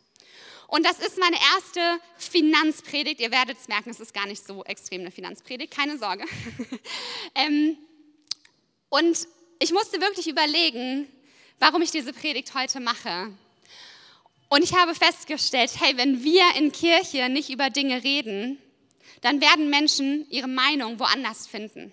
Und 0.68 0.86
das 0.86 1.00
ist 1.00 1.18
meine 1.18 1.36
erste 1.54 2.00
Finanzpredigt. 2.16 3.20
Ihr 3.20 3.30
werdet 3.30 3.58
es 3.58 3.68
merken, 3.68 3.90
es 3.90 4.00
ist 4.00 4.14
gar 4.14 4.26
nicht 4.26 4.42
so 4.42 4.64
extrem 4.64 5.02
eine 5.02 5.10
Finanzpredigt, 5.10 5.70
keine 5.70 5.98
Sorge. 5.98 6.24
ähm, 7.34 7.76
und 8.88 9.28
ich 9.58 9.70
musste 9.70 10.00
wirklich 10.00 10.28
überlegen, 10.28 11.12
warum 11.58 11.82
ich 11.82 11.90
diese 11.90 12.12
Predigt 12.12 12.54
heute 12.54 12.80
mache. 12.80 13.32
Und 14.48 14.62
ich 14.62 14.74
habe 14.74 14.94
festgestellt, 14.94 15.72
hey, 15.80 15.96
wenn 15.96 16.22
wir 16.22 16.44
in 16.56 16.72
Kirche 16.72 17.28
nicht 17.30 17.48
über 17.48 17.70
Dinge 17.70 18.04
reden, 18.04 18.58
dann 19.22 19.40
werden 19.40 19.70
Menschen 19.70 20.28
ihre 20.28 20.48
Meinung 20.48 20.98
woanders 20.98 21.46
finden. 21.46 21.92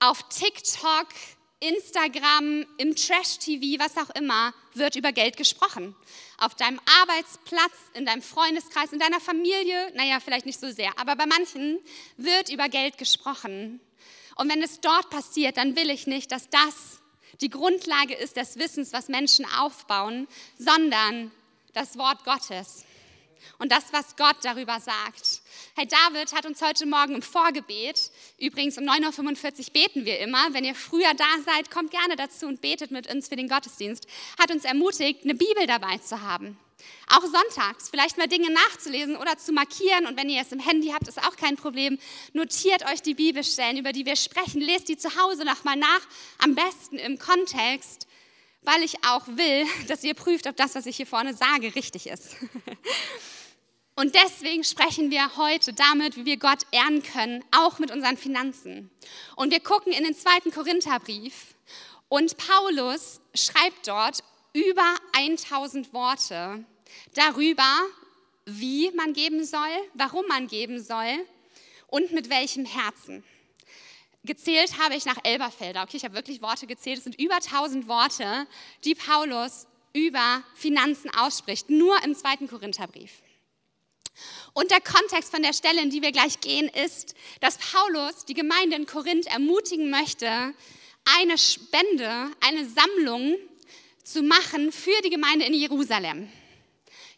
Auf 0.00 0.28
TikTok, 0.28 1.08
Instagram, 1.60 2.66
im 2.78 2.94
Trash-TV, 2.94 3.82
was 3.82 3.96
auch 3.96 4.14
immer, 4.14 4.52
wird 4.74 4.96
über 4.96 5.12
Geld 5.12 5.36
gesprochen. 5.36 5.94
Auf 6.38 6.54
deinem 6.54 6.80
Arbeitsplatz, 7.00 7.72
in 7.94 8.06
deinem 8.06 8.22
Freundeskreis, 8.22 8.92
in 8.92 8.98
deiner 8.98 9.20
Familie, 9.20 9.92
naja, 9.94 10.20
vielleicht 10.20 10.46
nicht 10.46 10.60
so 10.60 10.70
sehr, 10.70 10.98
aber 10.98 11.16
bei 11.16 11.26
manchen 11.26 11.78
wird 12.16 12.50
über 12.50 12.68
Geld 12.68 12.98
gesprochen. 12.98 13.80
Und 14.36 14.50
wenn 14.50 14.62
es 14.62 14.80
dort 14.80 15.10
passiert, 15.10 15.56
dann 15.58 15.76
will 15.76 15.90
ich 15.90 16.06
nicht, 16.06 16.32
dass 16.32 16.48
das 16.48 16.99
die 17.40 17.50
Grundlage 17.50 18.14
ist 18.14 18.36
des 18.36 18.58
Wissens, 18.58 18.92
was 18.92 19.08
Menschen 19.08 19.46
aufbauen, 19.58 20.28
sondern 20.58 21.30
das 21.72 21.96
Wort 21.96 22.24
Gottes 22.24 22.84
und 23.58 23.72
das, 23.72 23.92
was 23.92 24.16
Gott 24.16 24.36
darüber 24.42 24.80
sagt. 24.80 25.40
Hey, 25.76 25.86
David 25.86 26.32
hat 26.34 26.46
uns 26.46 26.60
heute 26.60 26.86
Morgen 26.86 27.14
im 27.14 27.22
Vorgebet, 27.22 28.10
übrigens 28.38 28.76
um 28.78 28.84
9.45 28.84 29.58
Uhr 29.58 29.72
beten 29.72 30.04
wir 30.04 30.18
immer, 30.18 30.52
wenn 30.52 30.64
ihr 30.64 30.74
früher 30.74 31.14
da 31.14 31.24
seid, 31.44 31.70
kommt 31.70 31.90
gerne 31.90 32.16
dazu 32.16 32.46
und 32.46 32.60
betet 32.60 32.90
mit 32.90 33.12
uns 33.12 33.28
für 33.28 33.36
den 33.36 33.48
Gottesdienst, 33.48 34.06
hat 34.38 34.50
uns 34.50 34.64
ermutigt, 34.64 35.24
eine 35.24 35.34
Bibel 35.34 35.66
dabei 35.66 35.98
zu 35.98 36.20
haben. 36.20 36.58
Auch 37.08 37.22
sonntags, 37.22 37.88
vielleicht 37.88 38.18
mal 38.18 38.28
Dinge 38.28 38.50
nachzulesen 38.50 39.16
oder 39.16 39.36
zu 39.38 39.52
markieren. 39.52 40.06
Und 40.06 40.16
wenn 40.16 40.28
ihr 40.28 40.40
es 40.40 40.52
im 40.52 40.60
Handy 40.60 40.88
habt, 40.88 41.08
ist 41.08 41.18
auch 41.18 41.36
kein 41.36 41.56
Problem. 41.56 41.98
Notiert 42.32 42.84
euch 42.90 43.02
die 43.02 43.14
Bibelstellen, 43.14 43.78
über 43.78 43.92
die 43.92 44.06
wir 44.06 44.16
sprechen. 44.16 44.60
Lest 44.60 44.88
die 44.88 44.96
zu 44.96 45.08
Hause 45.20 45.44
nochmal 45.44 45.76
nach, 45.76 46.00
am 46.38 46.54
besten 46.54 46.96
im 46.96 47.18
Kontext, 47.18 48.06
weil 48.62 48.82
ich 48.82 49.04
auch 49.04 49.26
will, 49.26 49.66
dass 49.88 50.04
ihr 50.04 50.14
prüft, 50.14 50.46
ob 50.46 50.56
das, 50.56 50.74
was 50.74 50.86
ich 50.86 50.96
hier 50.96 51.06
vorne 51.06 51.34
sage, 51.34 51.74
richtig 51.74 52.06
ist. 52.06 52.36
Und 53.96 54.14
deswegen 54.14 54.64
sprechen 54.64 55.10
wir 55.10 55.36
heute 55.36 55.74
damit, 55.74 56.16
wie 56.16 56.24
wir 56.24 56.38
Gott 56.38 56.62
ehren 56.70 57.02
können, 57.02 57.44
auch 57.54 57.78
mit 57.78 57.90
unseren 57.90 58.16
Finanzen. 58.16 58.90
Und 59.36 59.50
wir 59.50 59.60
gucken 59.60 59.92
in 59.92 60.04
den 60.04 60.14
zweiten 60.14 60.50
Korintherbrief 60.52 61.54
und 62.08 62.36
Paulus 62.38 63.20
schreibt 63.34 63.86
dort 63.88 64.24
über 64.52 64.96
1000 65.12 65.92
Worte 65.92 66.64
darüber, 67.14 67.80
wie 68.46 68.90
man 68.92 69.12
geben 69.12 69.44
soll, 69.44 69.68
warum 69.94 70.26
man 70.26 70.46
geben 70.46 70.82
soll 70.82 71.26
und 71.86 72.12
mit 72.12 72.30
welchem 72.30 72.64
Herzen. 72.64 73.24
Gezählt 74.24 74.78
habe 74.78 74.96
ich 74.96 75.06
nach 75.06 75.16
Elberfelder. 75.24 75.82
Okay, 75.82 75.96
ich 75.96 76.04
habe 76.04 76.14
wirklich 76.14 76.42
Worte 76.42 76.66
gezählt. 76.66 76.98
Es 76.98 77.04
sind 77.04 77.18
über 77.18 77.36
1000 77.36 77.88
Worte, 77.88 78.46
die 78.84 78.94
Paulus 78.94 79.66
über 79.92 80.44
Finanzen 80.54 81.10
ausspricht, 81.10 81.70
nur 81.70 82.02
im 82.04 82.14
zweiten 82.14 82.46
Korintherbrief. 82.46 83.22
Und 84.52 84.70
der 84.70 84.80
Kontext 84.80 85.30
von 85.30 85.42
der 85.42 85.54
Stelle, 85.54 85.80
in 85.80 85.90
die 85.90 86.02
wir 86.02 86.12
gleich 86.12 86.40
gehen, 86.40 86.68
ist, 86.68 87.14
dass 87.40 87.58
Paulus 87.58 88.24
die 88.26 88.34
Gemeinde 88.34 88.76
in 88.76 88.86
Korinth 88.86 89.26
ermutigen 89.26 89.90
möchte, 89.90 90.54
eine 91.18 91.38
Spende, 91.38 92.30
eine 92.40 92.68
Sammlung 92.68 93.36
zu 94.04 94.22
machen 94.22 94.72
für 94.72 95.00
die 95.02 95.10
Gemeinde 95.10 95.46
in 95.46 95.54
Jerusalem. 95.54 96.30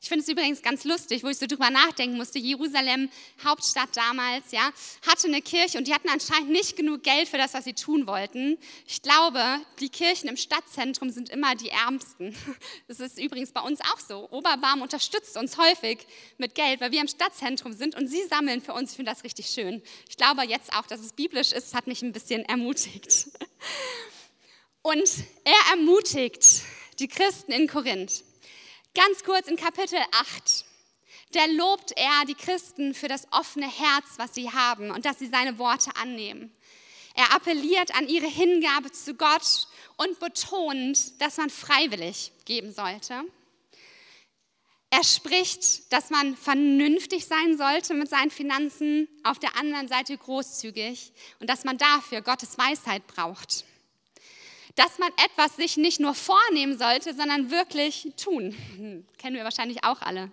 Ich 0.02 0.08
finde 0.08 0.24
es 0.24 0.28
übrigens 0.28 0.62
ganz 0.62 0.82
lustig, 0.82 1.22
wo 1.22 1.28
ich 1.28 1.38
so 1.38 1.46
drüber 1.46 1.70
nachdenken 1.70 2.16
musste. 2.16 2.40
Jerusalem, 2.40 3.08
Hauptstadt 3.44 3.96
damals, 3.96 4.50
ja, 4.50 4.72
hatte 5.06 5.28
eine 5.28 5.40
Kirche 5.40 5.78
und 5.78 5.86
die 5.86 5.94
hatten 5.94 6.08
anscheinend 6.08 6.50
nicht 6.50 6.76
genug 6.76 7.04
Geld 7.04 7.28
für 7.28 7.38
das, 7.38 7.54
was 7.54 7.62
sie 7.62 7.72
tun 7.72 8.08
wollten. 8.08 8.58
Ich 8.84 9.00
glaube, 9.00 9.40
die 9.78 9.88
Kirchen 9.90 10.28
im 10.28 10.36
Stadtzentrum 10.36 11.10
sind 11.10 11.30
immer 11.30 11.54
die 11.54 11.68
ärmsten. 11.68 12.34
Das 12.88 12.98
ist 13.00 13.18
übrigens 13.18 13.52
bei 13.52 13.60
uns 13.60 13.80
auch 13.80 14.00
so. 14.00 14.28
Oberbarm 14.30 14.82
unterstützt 14.82 15.36
uns 15.36 15.56
häufig 15.56 16.06
mit 16.36 16.54
Geld, 16.54 16.80
weil 16.80 16.90
wir 16.90 17.00
im 17.00 17.08
Stadtzentrum 17.08 17.72
sind 17.72 17.94
und 17.94 18.08
sie 18.08 18.22
sammeln 18.28 18.60
für 18.60 18.74
uns. 18.74 18.90
Ich 18.90 18.96
finde 18.96 19.12
das 19.12 19.24
richtig 19.24 19.46
schön. 19.46 19.82
Ich 20.08 20.16
glaube 20.16 20.42
jetzt 20.42 20.74
auch, 20.74 20.86
dass 20.86 21.00
es 21.00 21.12
biblisch 21.12 21.52
ist, 21.52 21.74
hat 21.74 21.86
mich 21.86 22.02
ein 22.02 22.12
bisschen 22.12 22.44
ermutigt. 22.44 23.28
Und 24.82 25.08
er 25.44 25.76
ermutigt 25.76 26.62
die 26.98 27.06
Christen 27.06 27.52
in 27.52 27.68
Korinth. 27.68 28.24
Ganz 28.94 29.24
kurz 29.24 29.48
in 29.48 29.56
Kapitel 29.56 29.98
8. 30.12 30.66
Da 31.32 31.46
lobt 31.46 31.92
er 31.96 32.26
die 32.28 32.34
Christen 32.34 32.92
für 32.92 33.08
das 33.08 33.26
offene 33.30 33.66
Herz, 33.66 34.04
was 34.18 34.34
sie 34.34 34.50
haben 34.50 34.90
und 34.90 35.06
dass 35.06 35.18
sie 35.18 35.28
seine 35.28 35.58
Worte 35.58 35.96
annehmen. 35.96 36.52
Er 37.14 37.34
appelliert 37.34 37.94
an 37.94 38.06
ihre 38.06 38.26
Hingabe 38.26 38.92
zu 38.92 39.14
Gott 39.14 39.66
und 39.96 40.20
betont, 40.20 41.20
dass 41.22 41.38
man 41.38 41.48
freiwillig 41.48 42.32
geben 42.44 42.70
sollte. 42.70 43.22
Er 44.90 45.04
spricht, 45.04 45.90
dass 45.90 46.10
man 46.10 46.36
vernünftig 46.36 47.24
sein 47.24 47.56
sollte 47.56 47.94
mit 47.94 48.10
seinen 48.10 48.30
Finanzen, 48.30 49.08
auf 49.24 49.38
der 49.38 49.56
anderen 49.56 49.88
Seite 49.88 50.18
großzügig 50.18 51.14
und 51.40 51.48
dass 51.48 51.64
man 51.64 51.78
dafür 51.78 52.20
Gottes 52.20 52.58
Weisheit 52.58 53.06
braucht 53.06 53.64
dass 54.74 54.98
man 54.98 55.10
etwas 55.24 55.56
sich 55.56 55.76
nicht 55.76 56.00
nur 56.00 56.14
vornehmen 56.14 56.78
sollte, 56.78 57.14
sondern 57.14 57.50
wirklich 57.50 58.08
tun. 58.16 58.56
Hm, 58.76 59.06
kennen 59.18 59.36
wir 59.36 59.44
wahrscheinlich 59.44 59.84
auch 59.84 60.00
alle. 60.02 60.30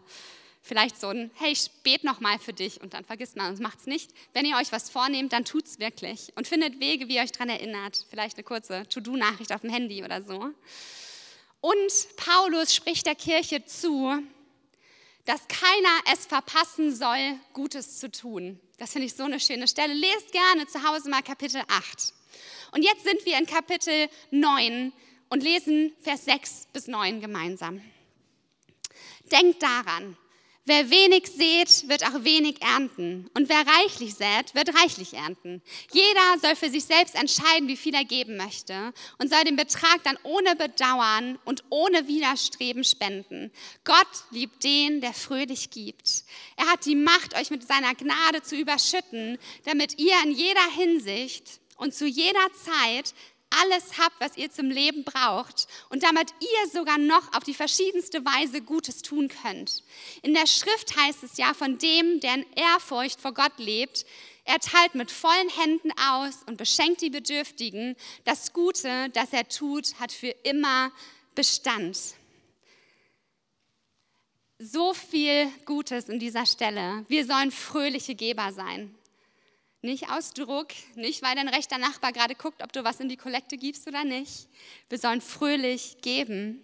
Vielleicht 0.62 1.00
so 1.00 1.08
ein, 1.08 1.32
hey, 1.36 1.52
ich 1.52 1.72
bete 1.84 2.06
nochmal 2.06 2.38
für 2.38 2.54
dich 2.54 2.82
und 2.82 2.94
dann 2.94 3.06
vergisst 3.06 3.36
man 3.36 3.52
und 3.52 3.60
macht 3.60 3.80
es 3.80 3.86
nicht. 3.86 4.12
Wenn 4.34 4.46
ihr 4.46 4.58
euch 4.58 4.72
was 4.72 4.90
vornehmt, 4.90 5.34
dann 5.34 5.46
tut 5.46 5.66
es 5.66 5.80
wirklich 5.80 6.32
und 6.36 6.48
findet 6.48 6.80
Wege, 6.80 7.08
wie 7.08 7.16
ihr 7.16 7.22
euch 7.22 7.32
daran 7.32 7.50
erinnert. 7.50 8.06
Vielleicht 8.10 8.38
eine 8.38 8.44
kurze 8.44 8.88
To-Do-Nachricht 8.88 9.54
auf 9.54 9.62
dem 9.62 9.72
Handy 9.72 10.04
oder 10.04 10.22
so. 10.22 10.52
Und 11.62 12.18
Paulus 12.18 12.74
spricht 12.74 13.06
der 13.06 13.16
Kirche 13.16 13.66
zu, 13.66 14.22
dass 15.26 15.48
keiner 15.48 16.14
es 16.14 16.26
verpassen 16.26 16.96
soll, 16.96 17.40
Gutes 17.54 18.00
zu 18.00 18.12
tun. 18.12 18.60
Das 18.78 18.94
finde 18.94 19.08
ich 19.08 19.16
so 19.16 19.24
eine 19.24 19.40
schöne 19.40 19.68
Stelle. 19.68 19.94
Lest 19.94 20.32
gerne 20.32 20.68
zu 20.68 20.84
Hause 20.88 21.10
mal 21.10 21.22
Kapitel 21.22 21.62
8. 21.68 22.14
Und 22.72 22.84
jetzt 22.84 23.04
sind 23.04 23.26
wir 23.26 23.38
in 23.38 23.46
Kapitel 23.46 24.10
9 24.32 24.94
und 25.30 25.44
lesen 25.44 25.94
Vers 26.02 26.26
6 26.26 26.68
bis 26.74 26.88
9 26.88 27.22
gemeinsam. 27.22 27.82
Denkt 29.32 29.62
daran, 29.62 30.18
wer 30.66 30.90
wenig 30.90 31.28
sät, 31.28 31.90
wird 31.90 32.06
auch 32.06 32.24
wenig 32.24 32.62
ernten. 32.62 33.30
Und 33.34 33.50
wer 33.50 33.66
reichlich 33.66 34.16
sät, 34.16 34.54
wird 34.54 34.74
reichlich 34.76 35.14
ernten. 35.14 35.62
Jeder 35.92 36.40
soll 36.42 36.56
für 36.56 36.70
sich 36.70 36.86
selbst 36.86 37.16
entscheiden, 37.16 37.68
wie 37.68 37.78
viel 37.78 37.94
er 37.94 38.06
geben 38.06 38.38
möchte 38.38 38.94
und 39.18 39.30
soll 39.30 39.44
den 39.44 39.56
Betrag 39.56 40.04
dann 40.04 40.18
ohne 40.24 40.56
Bedauern 40.56 41.38
und 41.46 41.64
ohne 41.70 42.08
Widerstreben 42.08 42.84
spenden. 42.84 43.52
Gott 43.84 44.08
liebt 44.32 44.64
den, 44.64 45.02
der 45.02 45.14
fröhlich 45.14 45.70
gibt. 45.70 46.24
Er 46.56 46.68
hat 46.68 46.86
die 46.86 46.96
Macht, 46.96 47.36
euch 47.36 47.50
mit 47.50 47.68
seiner 47.68 47.94
Gnade 47.96 48.42
zu 48.42 48.56
überschütten, 48.56 49.38
damit 49.66 50.00
ihr 50.00 50.16
in 50.24 50.32
jeder 50.32 50.72
Hinsicht 50.76 51.59
und 51.80 51.94
zu 51.94 52.06
jeder 52.06 52.54
Zeit 52.54 53.14
alles 53.62 53.98
habt, 53.98 54.20
was 54.20 54.38
ihr 54.38 54.52
zum 54.52 54.70
Leben 54.70 55.04
braucht 55.04 55.68
und 55.90 56.04
damit 56.04 56.32
ihr 56.40 56.70
sogar 56.70 56.98
noch 56.98 57.34
auf 57.34 57.44
die 57.44 57.54
verschiedenste 57.54 58.24
Weise 58.24 58.62
Gutes 58.62 59.02
tun 59.02 59.28
könnt. 59.28 59.84
In 60.22 60.34
der 60.34 60.46
Schrift 60.46 60.96
heißt 60.96 61.24
es 61.24 61.38
ja 61.38 61.54
von 61.54 61.78
dem, 61.80 62.20
der 62.20 62.36
in 62.36 62.46
Ehrfurcht 62.56 63.20
vor 63.20 63.34
Gott 63.34 63.58
lebt, 63.58 64.06
er 64.46 64.60
teilt 64.60 64.96
mit 64.96 65.12
vollen 65.12 65.50
Händen 65.50 65.92
aus 66.10 66.40
und 66.48 66.58
beschenkt 66.58 67.02
die 67.02 67.12
Bedürftigen. 67.12 67.96
Das 68.26 68.52
Gute, 68.52 69.10
das 69.14 69.32
er 69.32 69.48
tut, 69.48 70.00
hat 70.00 70.12
für 70.12 70.34
immer 70.44 70.92
Bestand. 71.36 71.98
So 74.58 74.96
viel 74.96 75.48
Gutes 75.66 76.10
in 76.10 76.18
dieser 76.18 76.48
Stelle. 76.48 77.06
Wir 77.08 77.26
sollen 77.28 77.52
fröhliche 77.52 78.16
Geber 78.16 78.52
sein. 78.52 78.96
Nicht 79.82 80.10
aus 80.10 80.34
Druck, 80.34 80.68
nicht 80.96 81.22
weil 81.22 81.36
dein 81.36 81.48
rechter 81.48 81.78
Nachbar 81.78 82.12
gerade 82.12 82.36
guckt, 82.36 82.62
ob 82.62 82.74
du 82.74 82.84
was 82.84 83.00
in 83.00 83.08
die 83.08 83.16
Kollekte 83.16 83.58
gibst 83.58 83.88
oder 83.88 84.04
nicht. 84.04 84.50
Wir 84.90 84.98
sollen 84.98 85.22
fröhlich 85.22 85.98
geben. 86.02 86.62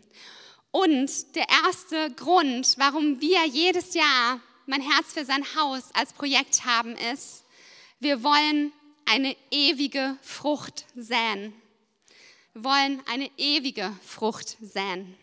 Und 0.72 1.36
der 1.36 1.48
erste 1.48 2.12
Grund, 2.12 2.76
warum 2.78 3.22
wir 3.22 3.46
jedes 3.46 3.94
Jahr 3.94 4.42
mein 4.66 4.82
Herz 4.82 5.14
für 5.14 5.24
sein 5.24 5.46
Haus 5.56 5.84
als 5.94 6.12
Projekt 6.12 6.66
haben, 6.66 6.98
ist, 7.14 7.46
wir 8.02 8.22
wollen 8.22 8.74
eine 9.06 9.38
ewige 9.50 10.18
Frucht 10.22 10.86
säen. 10.96 11.54
Wir 12.54 12.64
wollen 12.66 13.02
eine 13.08 13.32
ewige 13.38 13.98
Frucht 14.06 14.58
säen. 14.62 15.16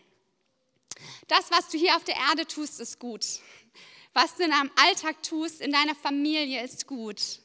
Das, 1.27 1.51
was 1.51 1.69
du 1.69 1.77
hier 1.77 1.95
auf 1.95 2.03
der 2.03 2.15
Erde 2.15 2.47
tust, 2.47 2.79
ist 2.79 2.97
gut. 2.97 3.23
Was 4.13 4.35
du 4.35 4.43
in 4.43 4.51
deinem 4.51 4.71
Alltag 4.75 5.21
tust, 5.21 5.61
in 5.61 5.71
deiner 5.71 5.95
Familie, 5.95 6.63
ist 6.63 6.87
gut. 6.87 7.42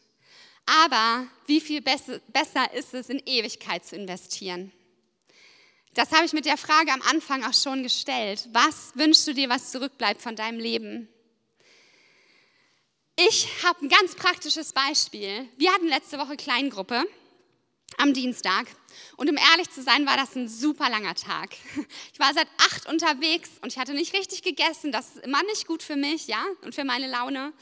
Aber 0.68 1.26
wie 1.46 1.60
viel 1.60 1.80
besser 1.80 2.72
ist 2.74 2.92
es, 2.92 3.08
in 3.08 3.22
Ewigkeit 3.24 3.86
zu 3.86 3.96
investieren? 3.96 4.70
Das 5.94 6.12
habe 6.12 6.26
ich 6.26 6.34
mit 6.34 6.44
der 6.44 6.58
Frage 6.58 6.92
am 6.92 7.00
Anfang 7.02 7.42
auch 7.44 7.54
schon 7.54 7.82
gestellt. 7.82 8.48
Was 8.52 8.92
wünschst 8.94 9.26
du 9.26 9.32
dir, 9.32 9.48
was 9.48 9.72
zurückbleibt 9.72 10.20
von 10.20 10.36
deinem 10.36 10.60
Leben? 10.60 11.08
Ich 13.16 13.48
habe 13.64 13.84
ein 13.84 13.88
ganz 13.88 14.14
praktisches 14.14 14.72
Beispiel. 14.72 15.48
Wir 15.56 15.72
hatten 15.72 15.88
letzte 15.88 16.18
Woche 16.18 16.36
Kleingruppe 16.36 17.04
am 17.96 18.12
Dienstag. 18.12 18.66
Und 19.16 19.30
um 19.30 19.36
ehrlich 19.36 19.70
zu 19.70 19.82
sein, 19.82 20.06
war 20.06 20.16
das 20.16 20.36
ein 20.36 20.48
super 20.48 20.90
langer 20.90 21.14
Tag. 21.14 21.50
Ich 22.12 22.20
war 22.20 22.34
seit 22.34 22.48
acht 22.58 22.86
unterwegs 22.86 23.50
und 23.62 23.72
ich 23.72 23.78
hatte 23.78 23.94
nicht 23.94 24.12
richtig 24.12 24.42
gegessen. 24.42 24.92
Das 24.92 25.16
ist 25.16 25.24
immer 25.24 25.42
nicht 25.44 25.66
gut 25.66 25.82
für 25.82 25.96
mich, 25.96 26.26
ja, 26.26 26.44
und 26.62 26.74
für 26.74 26.84
meine 26.84 27.08
Laune. 27.08 27.52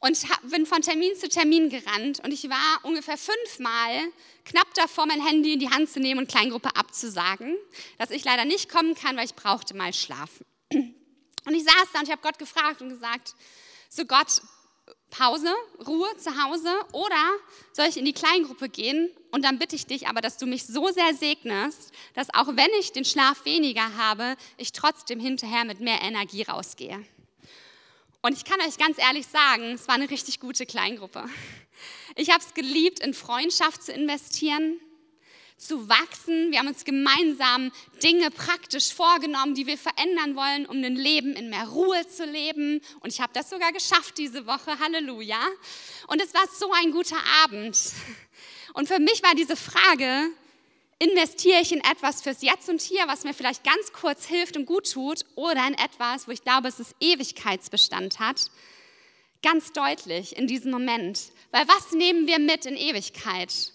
Und 0.00 0.18
bin 0.50 0.66
von 0.66 0.82
Termin 0.82 1.14
zu 1.16 1.28
Termin 1.28 1.70
gerannt 1.70 2.20
und 2.24 2.32
ich 2.32 2.48
war 2.48 2.84
ungefähr 2.84 3.16
fünfmal 3.16 4.12
knapp 4.44 4.72
davor, 4.74 5.06
mein 5.06 5.24
Handy 5.24 5.54
in 5.54 5.60
die 5.60 5.70
Hand 5.70 5.90
zu 5.90 6.00
nehmen 6.00 6.20
und 6.20 6.28
Kleingruppe 6.28 6.74
abzusagen, 6.76 7.56
dass 7.98 8.10
ich 8.10 8.24
leider 8.24 8.44
nicht 8.44 8.68
kommen 8.68 8.94
kann, 8.94 9.16
weil 9.16 9.24
ich 9.24 9.34
brauchte 9.34 9.74
mal 9.74 9.92
schlafen. 9.92 10.44
Und 10.70 11.54
ich 11.54 11.64
saß 11.64 11.86
da 11.92 12.00
und 12.00 12.06
ich 12.06 12.10
habe 12.10 12.22
Gott 12.22 12.38
gefragt 12.38 12.82
und 12.82 12.88
gesagt, 12.88 13.34
so 13.88 14.04
Gott, 14.04 14.42
Pause, 15.10 15.54
Ruhe 15.86 16.08
zu 16.18 16.42
Hause 16.42 16.72
oder 16.92 17.30
soll 17.72 17.86
ich 17.86 17.96
in 17.96 18.04
die 18.04 18.12
Kleingruppe 18.12 18.68
gehen 18.68 19.08
und 19.30 19.44
dann 19.44 19.58
bitte 19.58 19.76
ich 19.76 19.86
dich 19.86 20.08
aber, 20.08 20.20
dass 20.20 20.36
du 20.36 20.46
mich 20.46 20.66
so 20.66 20.88
sehr 20.88 21.14
segnest, 21.14 21.92
dass 22.14 22.32
auch 22.34 22.48
wenn 22.48 22.70
ich 22.80 22.92
den 22.92 23.04
Schlaf 23.04 23.44
weniger 23.44 23.96
habe, 23.96 24.36
ich 24.56 24.72
trotzdem 24.72 25.20
hinterher 25.20 25.64
mit 25.64 25.80
mehr 25.80 26.02
Energie 26.02 26.42
rausgehe. 26.42 27.04
Und 28.26 28.32
ich 28.32 28.44
kann 28.44 28.60
euch 28.60 28.76
ganz 28.76 28.98
ehrlich 28.98 29.24
sagen, 29.28 29.74
es 29.74 29.86
war 29.86 29.94
eine 29.94 30.10
richtig 30.10 30.40
gute 30.40 30.66
Kleingruppe. 30.66 31.26
Ich 32.16 32.30
habe 32.30 32.42
es 32.42 32.54
geliebt, 32.54 32.98
in 32.98 33.14
Freundschaft 33.14 33.84
zu 33.84 33.92
investieren, 33.92 34.80
zu 35.56 35.88
wachsen. 35.88 36.50
Wir 36.50 36.58
haben 36.58 36.66
uns 36.66 36.84
gemeinsam 36.84 37.70
Dinge 38.02 38.32
praktisch 38.32 38.92
vorgenommen, 38.92 39.54
die 39.54 39.68
wir 39.68 39.78
verändern 39.78 40.34
wollen, 40.34 40.66
um 40.66 40.82
ein 40.82 40.96
Leben 40.96 41.34
in 41.34 41.50
mehr 41.50 41.68
Ruhe 41.68 42.04
zu 42.08 42.24
leben. 42.24 42.80
Und 42.98 43.12
ich 43.12 43.20
habe 43.20 43.32
das 43.32 43.48
sogar 43.48 43.70
geschafft 43.70 44.18
diese 44.18 44.44
Woche. 44.44 44.76
Halleluja. 44.80 45.38
Und 46.08 46.20
es 46.20 46.34
war 46.34 46.48
so 46.52 46.72
ein 46.72 46.90
guter 46.90 47.22
Abend. 47.44 47.78
Und 48.74 48.88
für 48.88 48.98
mich 48.98 49.22
war 49.22 49.36
diese 49.36 49.54
Frage, 49.54 50.30
investiere 50.98 51.60
ich 51.60 51.72
in 51.72 51.80
etwas 51.80 52.22
fürs 52.22 52.42
Jetzt 52.42 52.68
und 52.68 52.80
Hier, 52.80 53.06
was 53.06 53.24
mir 53.24 53.34
vielleicht 53.34 53.64
ganz 53.64 53.92
kurz 53.92 54.26
hilft 54.26 54.56
und 54.56 54.66
gut 54.66 54.90
tut, 54.90 55.24
oder 55.34 55.66
in 55.66 55.74
etwas, 55.74 56.26
wo 56.26 56.32
ich 56.32 56.42
glaube, 56.42 56.68
es 56.68 56.80
ist 56.80 56.94
Ewigkeitsbestand 57.00 58.18
hat, 58.18 58.50
ganz 59.42 59.72
deutlich 59.72 60.36
in 60.36 60.46
diesem 60.46 60.70
Moment. 60.70 61.32
Weil 61.50 61.68
was 61.68 61.92
nehmen 61.92 62.26
wir 62.26 62.38
mit 62.38 62.66
in 62.66 62.76
Ewigkeit? 62.76 63.72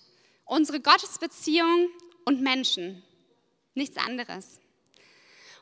unsere 0.51 0.81
Gottesbeziehung 0.81 1.89
und 2.25 2.41
Menschen. 2.41 3.01
Nichts 3.73 3.95
anderes. 3.95 4.59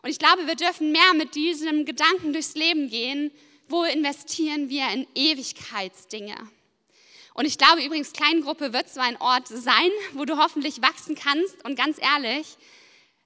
Und 0.02 0.10
ich 0.10 0.18
glaube, 0.18 0.48
wir 0.48 0.56
dürfen 0.56 0.92
mehr 0.92 1.14
mit 1.16 1.36
diesem 1.36 1.86
Gedanken 1.86 2.34
durchs 2.34 2.56
Leben 2.56 2.90
gehen, 2.90 3.32
wo 3.68 3.84
investieren 3.84 4.70
wir 4.70 4.90
in 4.92 5.06
Ewigkeitsdinge. 5.14 6.36
Und 7.34 7.46
ich 7.46 7.58
glaube 7.58 7.84
übrigens, 7.84 8.14
Kleingruppe 8.14 8.74
wird 8.74 8.90
so 8.90 9.00
ein 9.00 9.18
Ort 9.18 9.48
sein, 9.48 9.92
wo 10.14 10.26
du 10.26 10.38
hoffentlich 10.38 10.82
wachsen 10.82 11.16
kannst. 11.16 11.64
Und 11.64 11.76
ganz 11.76 11.98
ehrlich, 12.00 12.58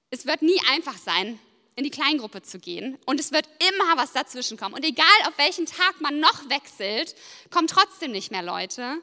es 0.10 0.25
wird 0.25 0.41
nie 0.41 0.60
einfach 0.72 0.98
sein, 0.98 1.39
in 1.75 1.83
die 1.83 1.89
Kleingruppe 1.89 2.43
zu 2.43 2.60
gehen. 2.60 2.98
Und 3.05 3.19
es 3.19 3.31
wird 3.31 3.48
immer 3.69 3.98
was 3.98 4.13
dazwischen 4.13 4.57
kommen. 4.57 4.75
Und 4.75 4.86
egal, 4.86 5.05
auf 5.27 5.38
welchen 5.38 5.65
Tag 5.65 6.01
man 6.01 6.19
noch 6.19 6.50
wechselt, 6.50 7.15
kommen 7.50 7.67
trotzdem 7.67 8.12
nicht 8.12 8.31
mehr 8.31 8.43
Leute. 8.43 9.01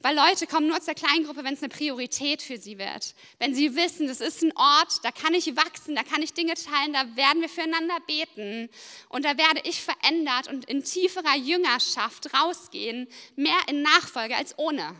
Weil 0.00 0.14
Leute 0.14 0.46
kommen 0.46 0.68
nur 0.68 0.80
zur 0.80 0.94
Kleingruppe, 0.94 1.42
wenn 1.42 1.54
es 1.54 1.62
eine 1.62 1.70
Priorität 1.70 2.42
für 2.42 2.58
sie 2.58 2.78
wird. 2.78 3.14
Wenn 3.38 3.54
sie 3.54 3.74
wissen, 3.76 4.06
das 4.06 4.20
ist 4.20 4.42
ein 4.42 4.56
Ort, 4.56 5.04
da 5.04 5.10
kann 5.10 5.32
ich 5.32 5.56
wachsen, 5.56 5.96
da 5.96 6.02
kann 6.02 6.22
ich 6.22 6.34
Dinge 6.34 6.54
teilen, 6.54 6.92
da 6.92 7.16
werden 7.16 7.40
wir 7.40 7.48
füreinander 7.48 7.98
beten 8.06 8.68
und 9.08 9.24
da 9.24 9.38
werde 9.38 9.62
ich 9.64 9.80
verändert 9.80 10.48
und 10.48 10.66
in 10.66 10.84
tieferer 10.84 11.36
Jüngerschaft 11.36 12.32
rausgehen, 12.34 13.08
mehr 13.36 13.58
in 13.68 13.82
Nachfolge 13.82 14.36
als 14.36 14.58
ohne. 14.58 14.94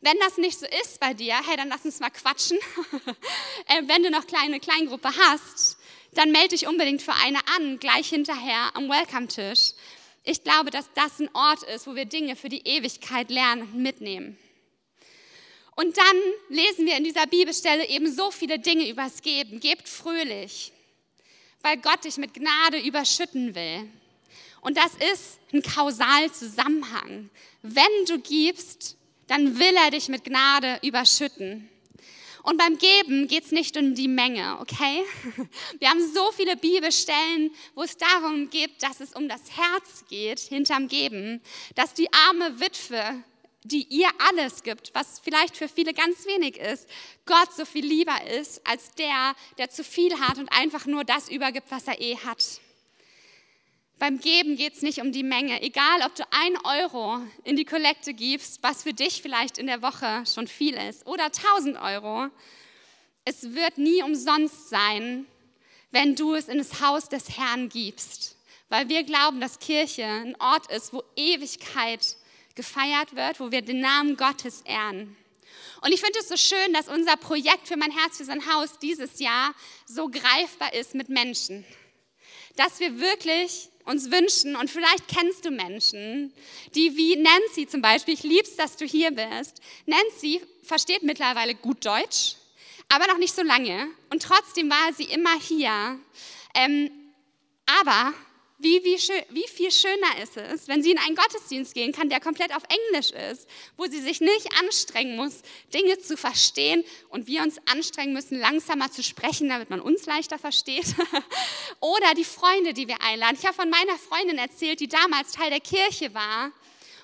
Wenn 0.00 0.16
das 0.20 0.38
nicht 0.38 0.58
so 0.58 0.66
ist 0.82 1.00
bei 1.00 1.14
dir, 1.14 1.34
hey, 1.46 1.56
dann 1.56 1.68
lass 1.68 1.84
uns 1.84 2.00
mal 2.00 2.10
quatschen. 2.10 2.58
Äh, 3.68 3.82
wenn 3.86 4.04
du 4.04 4.10
noch 4.10 4.28
kleine 4.28 4.60
Kleingruppe 4.60 5.08
hast, 5.08 5.78
dann 6.12 6.30
melde 6.30 6.50
dich 6.50 6.68
unbedingt 6.68 7.02
für 7.02 7.14
eine 7.14 7.40
an, 7.56 7.80
gleich 7.80 8.08
hinterher 8.08 8.70
am 8.74 8.88
Welcome-Tisch. 8.88 9.72
Ich 10.28 10.42
glaube, 10.42 10.70
dass 10.70 10.90
das 10.92 11.20
ein 11.20 11.30
Ort 11.34 11.62
ist, 11.62 11.86
wo 11.86 11.94
wir 11.94 12.04
Dinge 12.04 12.34
für 12.34 12.48
die 12.48 12.66
Ewigkeit 12.66 13.30
lernen 13.30 13.62
und 13.62 13.76
mitnehmen. 13.76 14.36
Und 15.76 15.96
dann 15.96 16.16
lesen 16.48 16.84
wir 16.84 16.96
in 16.96 17.04
dieser 17.04 17.28
Bibelstelle 17.28 17.88
eben 17.88 18.12
so 18.12 18.32
viele 18.32 18.58
Dinge 18.58 18.88
übers 18.88 19.22
Geben. 19.22 19.60
Gebt 19.60 19.88
fröhlich, 19.88 20.72
weil 21.62 21.76
Gott 21.76 22.04
dich 22.04 22.16
mit 22.16 22.34
Gnade 22.34 22.80
überschütten 22.80 23.54
will. 23.54 23.88
Und 24.62 24.76
das 24.76 24.94
ist 25.12 25.38
ein 25.52 25.62
Kausalzusammenhang. 25.62 27.30
Wenn 27.62 28.04
du 28.08 28.18
gibst, 28.18 28.96
dann 29.28 29.60
will 29.60 29.76
er 29.76 29.92
dich 29.92 30.08
mit 30.08 30.24
Gnade 30.24 30.80
überschütten. 30.82 31.68
Und 32.46 32.58
beim 32.58 32.78
Geben 32.78 33.26
geht 33.26 33.44
es 33.44 33.50
nicht 33.50 33.76
um 33.76 33.96
die 33.96 34.06
Menge, 34.06 34.60
okay? 34.60 35.02
Wir 35.80 35.90
haben 35.90 36.00
so 36.14 36.30
viele 36.30 36.56
Bibelstellen, 36.56 37.50
wo 37.74 37.82
es 37.82 37.96
darum 37.96 38.48
geht, 38.50 38.80
dass 38.84 39.00
es 39.00 39.14
um 39.14 39.28
das 39.28 39.56
Herz 39.56 40.04
geht 40.08 40.38
hinterm 40.38 40.86
Geben, 40.86 41.42
dass 41.74 41.92
die 41.92 42.08
arme 42.12 42.60
Witwe, 42.60 43.24
die 43.64 43.82
ihr 43.88 44.08
alles 44.28 44.62
gibt, 44.62 44.94
was 44.94 45.18
vielleicht 45.18 45.56
für 45.56 45.66
viele 45.66 45.92
ganz 45.92 46.24
wenig 46.24 46.56
ist, 46.58 46.88
Gott 47.24 47.52
so 47.52 47.64
viel 47.64 47.84
lieber 47.84 48.16
ist 48.38 48.64
als 48.64 48.92
der, 48.92 49.34
der 49.58 49.68
zu 49.70 49.82
viel 49.82 50.16
hat 50.20 50.38
und 50.38 50.48
einfach 50.52 50.86
nur 50.86 51.02
das 51.02 51.28
übergibt, 51.28 51.68
was 51.72 51.88
er 51.88 52.00
eh 52.00 52.16
hat. 52.16 52.60
Beim 53.98 54.20
Geben 54.20 54.56
geht 54.56 54.74
es 54.74 54.82
nicht 54.82 55.00
um 55.00 55.10
die 55.10 55.22
Menge. 55.22 55.62
Egal, 55.62 56.02
ob 56.04 56.14
du 56.14 56.22
ein 56.30 56.56
Euro 56.64 57.18
in 57.44 57.56
die 57.56 57.64
Kollekte 57.64 58.12
gibst, 58.12 58.62
was 58.62 58.82
für 58.82 58.92
dich 58.92 59.22
vielleicht 59.22 59.56
in 59.56 59.66
der 59.66 59.80
Woche 59.80 60.22
schon 60.26 60.46
viel 60.46 60.74
ist, 60.74 61.06
oder 61.06 61.24
1000 61.24 61.80
Euro, 61.80 62.28
es 63.24 63.54
wird 63.54 63.78
nie 63.78 64.02
umsonst 64.02 64.68
sein, 64.68 65.26
wenn 65.92 66.14
du 66.14 66.34
es 66.34 66.48
in 66.48 66.58
das 66.58 66.82
Haus 66.82 67.08
des 67.08 67.38
Herrn 67.38 67.70
gibst. 67.70 68.36
Weil 68.68 68.90
wir 68.90 69.02
glauben, 69.02 69.40
dass 69.40 69.60
Kirche 69.60 70.04
ein 70.04 70.36
Ort 70.40 70.70
ist, 70.70 70.92
wo 70.92 71.02
Ewigkeit 71.16 72.16
gefeiert 72.54 73.16
wird, 73.16 73.40
wo 73.40 73.50
wir 73.50 73.62
den 73.62 73.80
Namen 73.80 74.16
Gottes 74.18 74.60
ehren. 74.62 75.16
Und 75.80 75.92
ich 75.92 76.02
finde 76.02 76.18
es 76.18 76.28
so 76.28 76.36
schön, 76.36 76.74
dass 76.74 76.88
unser 76.88 77.16
Projekt 77.16 77.66
für 77.66 77.76
mein 77.78 77.92
Herz, 77.92 78.18
für 78.18 78.24
sein 78.24 78.44
Haus 78.52 78.78
dieses 78.78 79.20
Jahr 79.20 79.54
so 79.86 80.08
greifbar 80.08 80.74
ist 80.74 80.94
mit 80.94 81.08
Menschen. 81.08 81.64
Dass 82.56 82.78
wir 82.80 83.00
wirklich 83.00 83.70
uns 83.86 84.10
wünschen, 84.10 84.56
und 84.56 84.70
vielleicht 84.70 85.08
kennst 85.08 85.44
du 85.44 85.50
Menschen, 85.50 86.32
die 86.74 86.96
wie 86.96 87.16
Nancy 87.16 87.66
zum 87.66 87.80
Beispiel, 87.80 88.14
ich 88.14 88.22
lieb's, 88.22 88.56
dass 88.56 88.76
du 88.76 88.84
hier 88.84 89.10
bist. 89.10 89.60
Nancy 89.86 90.42
versteht 90.62 91.02
mittlerweile 91.02 91.54
gut 91.54 91.84
Deutsch, 91.84 92.36
aber 92.88 93.06
noch 93.06 93.18
nicht 93.18 93.34
so 93.34 93.42
lange. 93.42 93.88
Und 94.10 94.22
trotzdem 94.22 94.68
war 94.68 94.92
sie 94.92 95.04
immer 95.04 95.38
hier. 95.40 95.98
Ähm, 96.54 96.90
aber 97.80 98.14
wie, 98.58 98.82
wie, 98.84 98.96
wie, 99.30 99.48
viel 99.48 99.70
schöner 99.70 100.22
ist 100.22 100.36
es, 100.36 100.66
wenn 100.66 100.82
sie 100.82 100.90
in 100.90 100.98
einen 100.98 101.14
Gottesdienst 101.14 101.74
gehen 101.74 101.92
kann, 101.92 102.08
der 102.08 102.20
komplett 102.20 102.54
auf 102.54 102.62
Englisch 102.68 103.10
ist, 103.10 103.46
wo 103.76 103.84
sie 103.84 104.00
sich 104.00 104.20
nicht 104.20 104.48
anstrengen 104.58 105.16
muss, 105.16 105.42
Dinge 105.74 105.98
zu 105.98 106.16
verstehen 106.16 106.82
und 107.10 107.26
wir 107.26 107.42
uns 107.42 107.58
anstrengen 107.66 108.14
müssen, 108.14 108.38
langsamer 108.38 108.90
zu 108.90 109.02
sprechen, 109.02 109.50
damit 109.50 109.68
man 109.68 109.80
uns 109.80 110.06
leichter 110.06 110.38
versteht. 110.38 110.86
Oder 111.80 112.14
die 112.16 112.24
Freunde, 112.24 112.72
die 112.72 112.88
wir 112.88 113.02
einladen. 113.02 113.36
Ich 113.38 113.44
habe 113.44 113.54
von 113.54 113.68
meiner 113.68 113.98
Freundin 113.98 114.38
erzählt, 114.38 114.80
die 114.80 114.88
damals 114.88 115.32
Teil 115.32 115.50
der 115.50 115.60
Kirche 115.60 116.14
war 116.14 116.50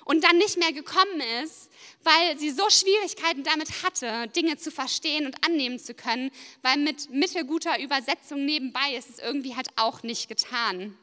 und 0.05 0.23
dann 0.23 0.37
nicht 0.37 0.57
mehr 0.57 0.73
gekommen 0.73 1.21
ist, 1.43 1.69
weil 2.03 2.37
sie 2.37 2.49
so 2.49 2.69
Schwierigkeiten 2.69 3.43
damit 3.43 3.83
hatte, 3.83 4.27
Dinge 4.29 4.57
zu 4.57 4.71
verstehen 4.71 5.27
und 5.27 5.45
annehmen 5.45 5.79
zu 5.79 5.93
können, 5.93 6.31
weil 6.61 6.77
mit 6.77 7.11
mittelguter 7.11 7.79
Übersetzung 7.79 8.43
nebenbei 8.43 8.95
ist 8.97 9.09
es 9.09 9.19
irgendwie 9.19 9.55
halt 9.55 9.67
auch 9.75 10.03
nicht 10.03 10.27
getan. 10.27 10.97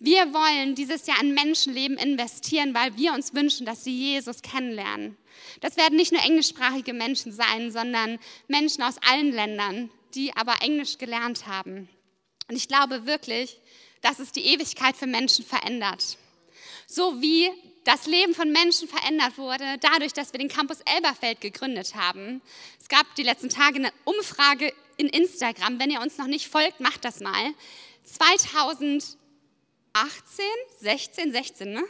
Wir 0.00 0.32
wollen 0.32 0.76
dieses 0.76 1.06
Jahr 1.06 1.20
in 1.20 1.34
Menschenleben 1.34 1.96
investieren, 1.98 2.72
weil 2.72 2.96
wir 2.96 3.12
uns 3.12 3.34
wünschen, 3.34 3.66
dass 3.66 3.82
sie 3.82 3.96
Jesus 3.96 4.42
kennenlernen. 4.42 5.16
Das 5.60 5.76
werden 5.76 5.96
nicht 5.96 6.12
nur 6.12 6.22
englischsprachige 6.22 6.92
Menschen 6.92 7.32
sein, 7.32 7.72
sondern 7.72 8.20
Menschen 8.46 8.82
aus 8.84 8.96
allen 9.08 9.32
Ländern, 9.32 9.90
die 10.14 10.34
aber 10.36 10.62
Englisch 10.62 10.98
gelernt 10.98 11.46
haben. 11.48 11.88
Und 12.48 12.54
ich 12.54 12.68
glaube 12.68 13.06
wirklich, 13.06 13.58
dass 14.00 14.20
es 14.20 14.30
die 14.30 14.46
Ewigkeit 14.46 14.96
für 14.96 15.08
Menschen 15.08 15.44
verändert. 15.44 16.16
So 16.86 17.20
wie 17.20 17.50
das 17.84 18.06
Leben 18.06 18.34
von 18.34 18.52
Menschen 18.52 18.86
verändert 18.86 19.36
wurde, 19.36 19.78
dadurch, 19.80 20.12
dass 20.12 20.32
wir 20.32 20.38
den 20.38 20.48
Campus 20.48 20.78
Elberfeld 20.94 21.40
gegründet 21.40 21.96
haben. 21.96 22.40
Es 22.80 22.88
gab 22.88 23.14
die 23.16 23.22
letzten 23.22 23.48
Tage 23.48 23.76
eine 23.76 23.92
Umfrage 24.04 24.72
in 24.96 25.08
Instagram. 25.08 25.80
Wenn 25.80 25.90
ihr 25.90 26.00
uns 26.00 26.18
noch 26.18 26.26
nicht 26.26 26.48
folgt, 26.48 26.80
macht 26.80 27.04
das 27.04 27.20
mal. 27.20 27.52
2000 28.04 29.18
18, 29.92 30.44
16, 30.80 31.32
16, 31.32 31.72
ne, 31.72 31.82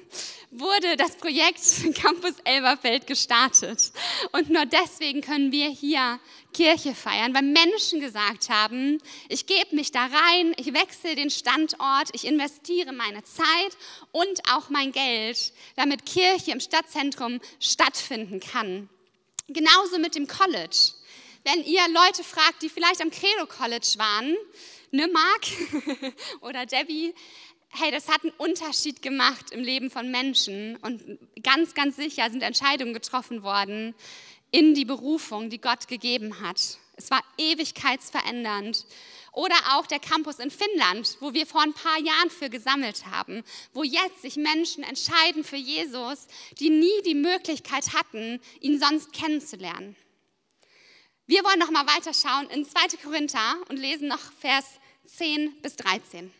wurde 0.50 0.96
das 0.96 1.16
Projekt 1.16 1.60
Campus 1.94 2.34
Elberfeld 2.44 3.06
gestartet. 3.06 3.92
Und 4.32 4.50
nur 4.50 4.66
deswegen 4.66 5.20
können 5.20 5.52
wir 5.52 5.68
hier 5.68 6.18
Kirche 6.52 6.94
feiern, 6.94 7.34
weil 7.34 7.42
Menschen 7.42 8.00
gesagt 8.00 8.48
haben, 8.48 8.98
ich 9.28 9.46
gebe 9.46 9.76
mich 9.76 9.92
da 9.92 10.06
rein, 10.06 10.54
ich 10.56 10.72
wechsle 10.72 11.14
den 11.14 11.30
Standort, 11.30 12.08
ich 12.12 12.26
investiere 12.26 12.92
meine 12.92 13.22
Zeit 13.24 13.76
und 14.12 14.40
auch 14.52 14.70
mein 14.70 14.92
Geld, 14.92 15.52
damit 15.76 16.06
Kirche 16.06 16.52
im 16.52 16.60
Stadtzentrum 16.60 17.40
stattfinden 17.60 18.40
kann. 18.40 18.88
Genauso 19.48 19.98
mit 19.98 20.14
dem 20.14 20.26
College. 20.26 20.92
Wenn 21.44 21.64
ihr 21.64 21.86
Leute 21.88 22.24
fragt, 22.24 22.62
die 22.62 22.68
vielleicht 22.68 23.00
am 23.00 23.10
Credo 23.10 23.46
College 23.46 23.94
waren, 23.96 24.36
ne 24.90 25.08
Mark 25.08 25.46
oder 26.40 26.66
Debbie, 26.66 27.14
hey, 27.70 27.90
das 27.90 28.08
hat 28.08 28.22
einen 28.22 28.32
Unterschied 28.38 29.02
gemacht 29.02 29.50
im 29.50 29.62
Leben 29.62 29.90
von 29.90 30.10
Menschen 30.10 30.76
und 30.76 31.02
ganz, 31.42 31.74
ganz 31.74 31.96
sicher 31.96 32.30
sind 32.30 32.42
Entscheidungen 32.42 32.94
getroffen 32.94 33.42
worden 33.42 33.94
in 34.50 34.74
die 34.74 34.84
Berufung, 34.84 35.50
die 35.50 35.60
Gott 35.60 35.88
gegeben 35.88 36.40
hat. 36.40 36.78
Es 36.96 37.10
war 37.10 37.22
ewigkeitsverändernd. 37.36 38.86
Oder 39.32 39.54
auch 39.72 39.86
der 39.86 40.00
Campus 40.00 40.40
in 40.40 40.50
Finnland, 40.50 41.16
wo 41.20 41.32
wir 41.32 41.46
vor 41.46 41.62
ein 41.62 41.74
paar 41.74 42.00
Jahren 42.00 42.30
für 42.30 42.50
gesammelt 42.50 43.06
haben, 43.06 43.44
wo 43.72 43.84
jetzt 43.84 44.22
sich 44.22 44.36
Menschen 44.36 44.82
entscheiden 44.82 45.44
für 45.44 45.56
Jesus, 45.56 46.26
die 46.58 46.70
nie 46.70 47.02
die 47.04 47.14
Möglichkeit 47.14 47.92
hatten, 47.94 48.40
ihn 48.60 48.80
sonst 48.80 49.12
kennenzulernen. 49.12 49.94
Wir 51.26 51.44
wollen 51.44 51.58
noch 51.58 51.70
mal 51.70 51.86
weiterschauen 51.86 52.50
in 52.50 52.64
2. 52.64 52.96
Korinther 53.04 53.58
und 53.68 53.76
lesen 53.76 54.08
noch 54.08 54.32
Vers 54.40 54.64
10 55.04 55.60
bis 55.62 55.76
13. 55.76 56.32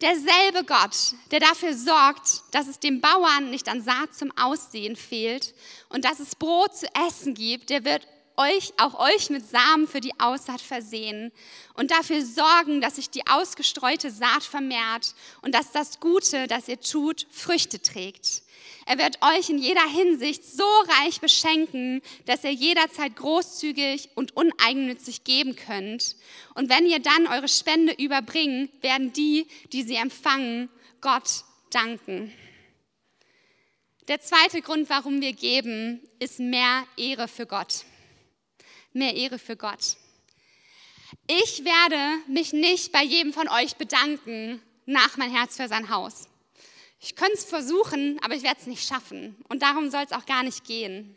Derselbe 0.00 0.62
Gott, 0.64 1.14
der 1.32 1.40
dafür 1.40 1.74
sorgt, 1.74 2.42
dass 2.52 2.68
es 2.68 2.78
dem 2.78 3.00
Bauern 3.00 3.50
nicht 3.50 3.68
an 3.68 3.82
Saat 3.82 4.14
zum 4.14 4.30
Aussehen 4.38 4.94
fehlt 4.94 5.54
und 5.88 6.04
dass 6.04 6.20
es 6.20 6.36
Brot 6.36 6.76
zu 6.76 6.86
essen 7.08 7.34
gibt, 7.34 7.70
der 7.70 7.84
wird 7.84 8.06
euch, 8.36 8.72
auch 8.76 9.00
euch 9.00 9.28
mit 9.30 9.44
Samen 9.44 9.88
für 9.88 10.00
die 10.00 10.12
Aussaat 10.20 10.60
versehen 10.60 11.32
und 11.74 11.90
dafür 11.90 12.24
sorgen, 12.24 12.80
dass 12.80 12.94
sich 12.94 13.10
die 13.10 13.26
ausgestreute 13.26 14.12
Saat 14.12 14.44
vermehrt 14.44 15.16
und 15.42 15.52
dass 15.52 15.72
das 15.72 15.98
Gute, 15.98 16.46
das 16.46 16.68
ihr 16.68 16.80
tut, 16.80 17.26
Früchte 17.32 17.82
trägt. 17.82 18.42
Er 18.88 18.96
wird 18.96 19.18
euch 19.20 19.50
in 19.50 19.58
jeder 19.58 19.86
Hinsicht 19.86 20.42
so 20.46 20.64
reich 21.00 21.20
beschenken, 21.20 22.00
dass 22.24 22.42
ihr 22.42 22.54
jederzeit 22.54 23.16
großzügig 23.16 24.08
und 24.14 24.34
uneigennützig 24.34 25.24
geben 25.24 25.56
könnt. 25.56 26.16
Und 26.54 26.70
wenn 26.70 26.86
ihr 26.86 26.98
dann 26.98 27.26
eure 27.26 27.48
Spende 27.48 27.92
überbringen, 27.92 28.70
werden 28.80 29.12
die, 29.12 29.46
die 29.74 29.82
sie 29.82 29.96
empfangen, 29.96 30.70
Gott 31.02 31.44
danken. 31.68 32.32
Der 34.08 34.22
zweite 34.22 34.62
Grund, 34.62 34.88
warum 34.88 35.20
wir 35.20 35.34
geben, 35.34 36.00
ist 36.18 36.40
mehr 36.40 36.86
Ehre 36.96 37.28
für 37.28 37.44
Gott. 37.44 37.84
Mehr 38.94 39.14
Ehre 39.14 39.38
für 39.38 39.58
Gott. 39.58 39.98
Ich 41.26 41.62
werde 41.62 42.22
mich 42.26 42.54
nicht 42.54 42.90
bei 42.90 43.04
jedem 43.04 43.34
von 43.34 43.48
euch 43.48 43.76
bedanken 43.76 44.62
nach 44.86 45.18
mein 45.18 45.30
Herz 45.30 45.58
für 45.58 45.68
sein 45.68 45.90
Haus. 45.90 46.26
Ich 47.00 47.14
könnte 47.14 47.34
es 47.34 47.44
versuchen, 47.44 48.18
aber 48.22 48.34
ich 48.34 48.42
werde 48.42 48.60
es 48.60 48.66
nicht 48.66 48.86
schaffen. 48.86 49.36
Und 49.48 49.62
darum 49.62 49.90
soll 49.90 50.02
es 50.04 50.12
auch 50.12 50.26
gar 50.26 50.42
nicht 50.42 50.64
gehen. 50.64 51.16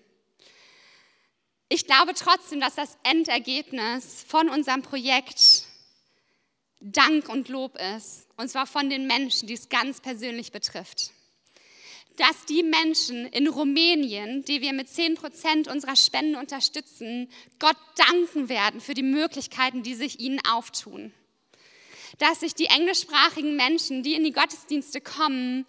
Ich 1.69 1.85
glaube 1.85 2.13
trotzdem, 2.13 2.59
dass 2.59 2.75
das 2.75 2.97
Endergebnis 3.03 4.25
von 4.27 4.49
unserem 4.49 4.81
Projekt 4.81 5.65
Dank 6.79 7.29
und 7.29 7.49
Lob 7.49 7.77
ist. 7.95 8.27
Und 8.37 8.49
zwar 8.49 8.67
von 8.67 8.89
den 8.89 9.07
Menschen, 9.07 9.47
die 9.47 9.53
es 9.53 9.69
ganz 9.69 10.01
persönlich 10.01 10.51
betrifft. 10.51 11.11
Dass 12.17 12.45
die 12.45 12.63
Menschen 12.63 13.25
in 13.27 13.47
Rumänien, 13.47 14.43
die 14.43 14.61
wir 14.61 14.73
mit 14.73 14.87
10% 14.87 15.71
unserer 15.71 15.95
Spenden 15.95 16.35
unterstützen, 16.35 17.31
Gott 17.57 17.77
danken 18.09 18.49
werden 18.49 18.81
für 18.81 18.93
die 18.93 19.03
Möglichkeiten, 19.03 19.81
die 19.81 19.95
sich 19.95 20.19
ihnen 20.19 20.41
auftun 20.45 21.13
dass 22.17 22.41
sich 22.41 22.55
die 22.55 22.65
englischsprachigen 22.65 23.55
Menschen, 23.55 24.03
die 24.03 24.13
in 24.13 24.23
die 24.23 24.31
Gottesdienste 24.31 25.01
kommen, 25.01 25.65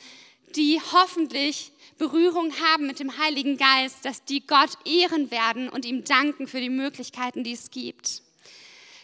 die 0.56 0.80
hoffentlich 0.92 1.72
Berührung 1.98 2.52
haben 2.60 2.86
mit 2.86 2.98
dem 2.98 3.16
Heiligen 3.18 3.56
Geist, 3.56 4.04
dass 4.04 4.24
die 4.24 4.46
Gott 4.46 4.70
ehren 4.84 5.30
werden 5.30 5.68
und 5.68 5.84
ihm 5.84 6.04
danken 6.04 6.48
für 6.48 6.60
die 6.60 6.70
Möglichkeiten, 6.70 7.44
die 7.44 7.52
es 7.52 7.70
gibt. 7.70 8.22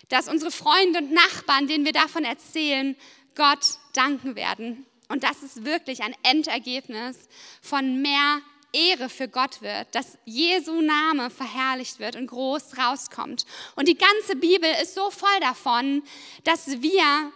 Dass 0.08 0.28
unsere 0.28 0.50
Freunde 0.50 1.00
und 1.00 1.12
Nachbarn, 1.12 1.66
denen 1.66 1.84
wir 1.84 1.92
davon 1.92 2.24
erzählen, 2.24 2.96
Gott 3.34 3.78
danken 3.92 4.36
werden. 4.36 4.86
Und 5.08 5.22
dass 5.22 5.42
es 5.42 5.64
wirklich 5.64 6.02
ein 6.02 6.14
Endergebnis 6.22 7.16
von 7.62 8.02
mehr 8.02 8.40
Ehre 8.72 9.08
für 9.08 9.28
Gott 9.28 9.62
wird, 9.62 9.94
dass 9.94 10.18
Jesu 10.24 10.80
Name 10.80 11.30
verherrlicht 11.30 11.98
wird 11.98 12.16
und 12.16 12.26
groß 12.26 12.78
rauskommt. 12.78 13.46
Und 13.76 13.88
die 13.88 13.96
ganze 13.96 14.36
Bibel 14.36 14.70
ist 14.82 14.94
so 14.94 15.10
voll 15.10 15.40
davon, 15.40 16.02
dass 16.44 16.82
wir 16.82 17.32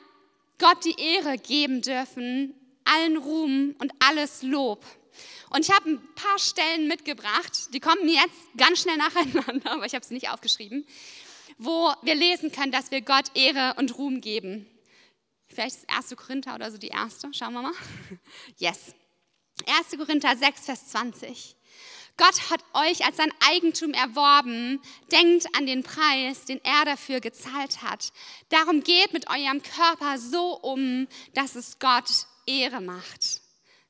Gott 0.58 0.84
die 0.84 1.00
Ehre 1.00 1.38
geben 1.38 1.82
dürfen, 1.82 2.54
allen 2.84 3.16
Ruhm 3.16 3.74
und 3.78 3.92
alles 4.00 4.42
Lob. 4.42 4.84
Und 5.50 5.66
ich 5.66 5.74
habe 5.74 5.90
ein 5.90 6.14
paar 6.14 6.38
Stellen 6.38 6.88
mitgebracht, 6.88 7.74
die 7.74 7.80
kommen 7.80 8.08
jetzt 8.08 8.56
ganz 8.56 8.82
schnell 8.82 8.96
nacheinander, 8.96 9.70
aber 9.72 9.86
ich 9.86 9.94
habe 9.94 10.04
sie 10.04 10.14
nicht 10.14 10.30
aufgeschrieben, 10.30 10.86
wo 11.58 11.92
wir 12.02 12.14
lesen 12.14 12.52
können, 12.52 12.72
dass 12.72 12.90
wir 12.90 13.02
Gott 13.02 13.26
Ehre 13.34 13.74
und 13.78 13.98
Ruhm 13.98 14.20
geben. 14.20 14.66
Vielleicht 15.48 15.76
das 15.76 15.84
erste 15.84 16.16
Korinther 16.16 16.54
oder 16.54 16.70
so 16.70 16.78
die 16.78 16.88
erste, 16.88 17.28
schauen 17.34 17.52
wir 17.52 17.62
mal. 17.62 17.72
Yes. 18.58 18.94
1. 19.66 19.98
Korinther 19.98 20.36
6, 20.36 20.64
Vers 20.64 20.88
20. 20.88 21.56
Gott 22.16 22.50
hat 22.50 22.62
euch 22.74 23.04
als 23.04 23.16
sein 23.16 23.32
Eigentum 23.48 23.94
erworben. 23.94 24.80
Denkt 25.10 25.46
an 25.56 25.66
den 25.66 25.82
Preis, 25.82 26.44
den 26.44 26.60
er 26.64 26.84
dafür 26.84 27.20
gezahlt 27.20 27.82
hat. 27.82 28.12
Darum 28.50 28.82
geht 28.82 29.12
mit 29.12 29.28
eurem 29.30 29.62
Körper 29.62 30.18
so 30.18 30.58
um, 30.58 31.08
dass 31.34 31.54
es 31.54 31.78
Gott 31.78 32.26
Ehre 32.46 32.80
macht. 32.80 33.40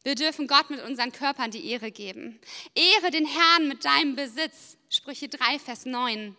Wir 0.05 0.15
dürfen 0.15 0.47
Gott 0.47 0.71
mit 0.71 0.83
unseren 0.83 1.13
Körpern 1.13 1.51
die 1.51 1.67
Ehre 1.71 1.91
geben. 1.91 2.41
Ehre 2.75 3.11
den 3.11 3.27
Herrn 3.27 3.69
mit 3.69 3.85
deinem 3.85 4.17
Besitz. 4.17 4.77
Sprüche 4.89 5.29
3, 5.29 5.59
Vers 5.59 5.87
9. 5.87 6.37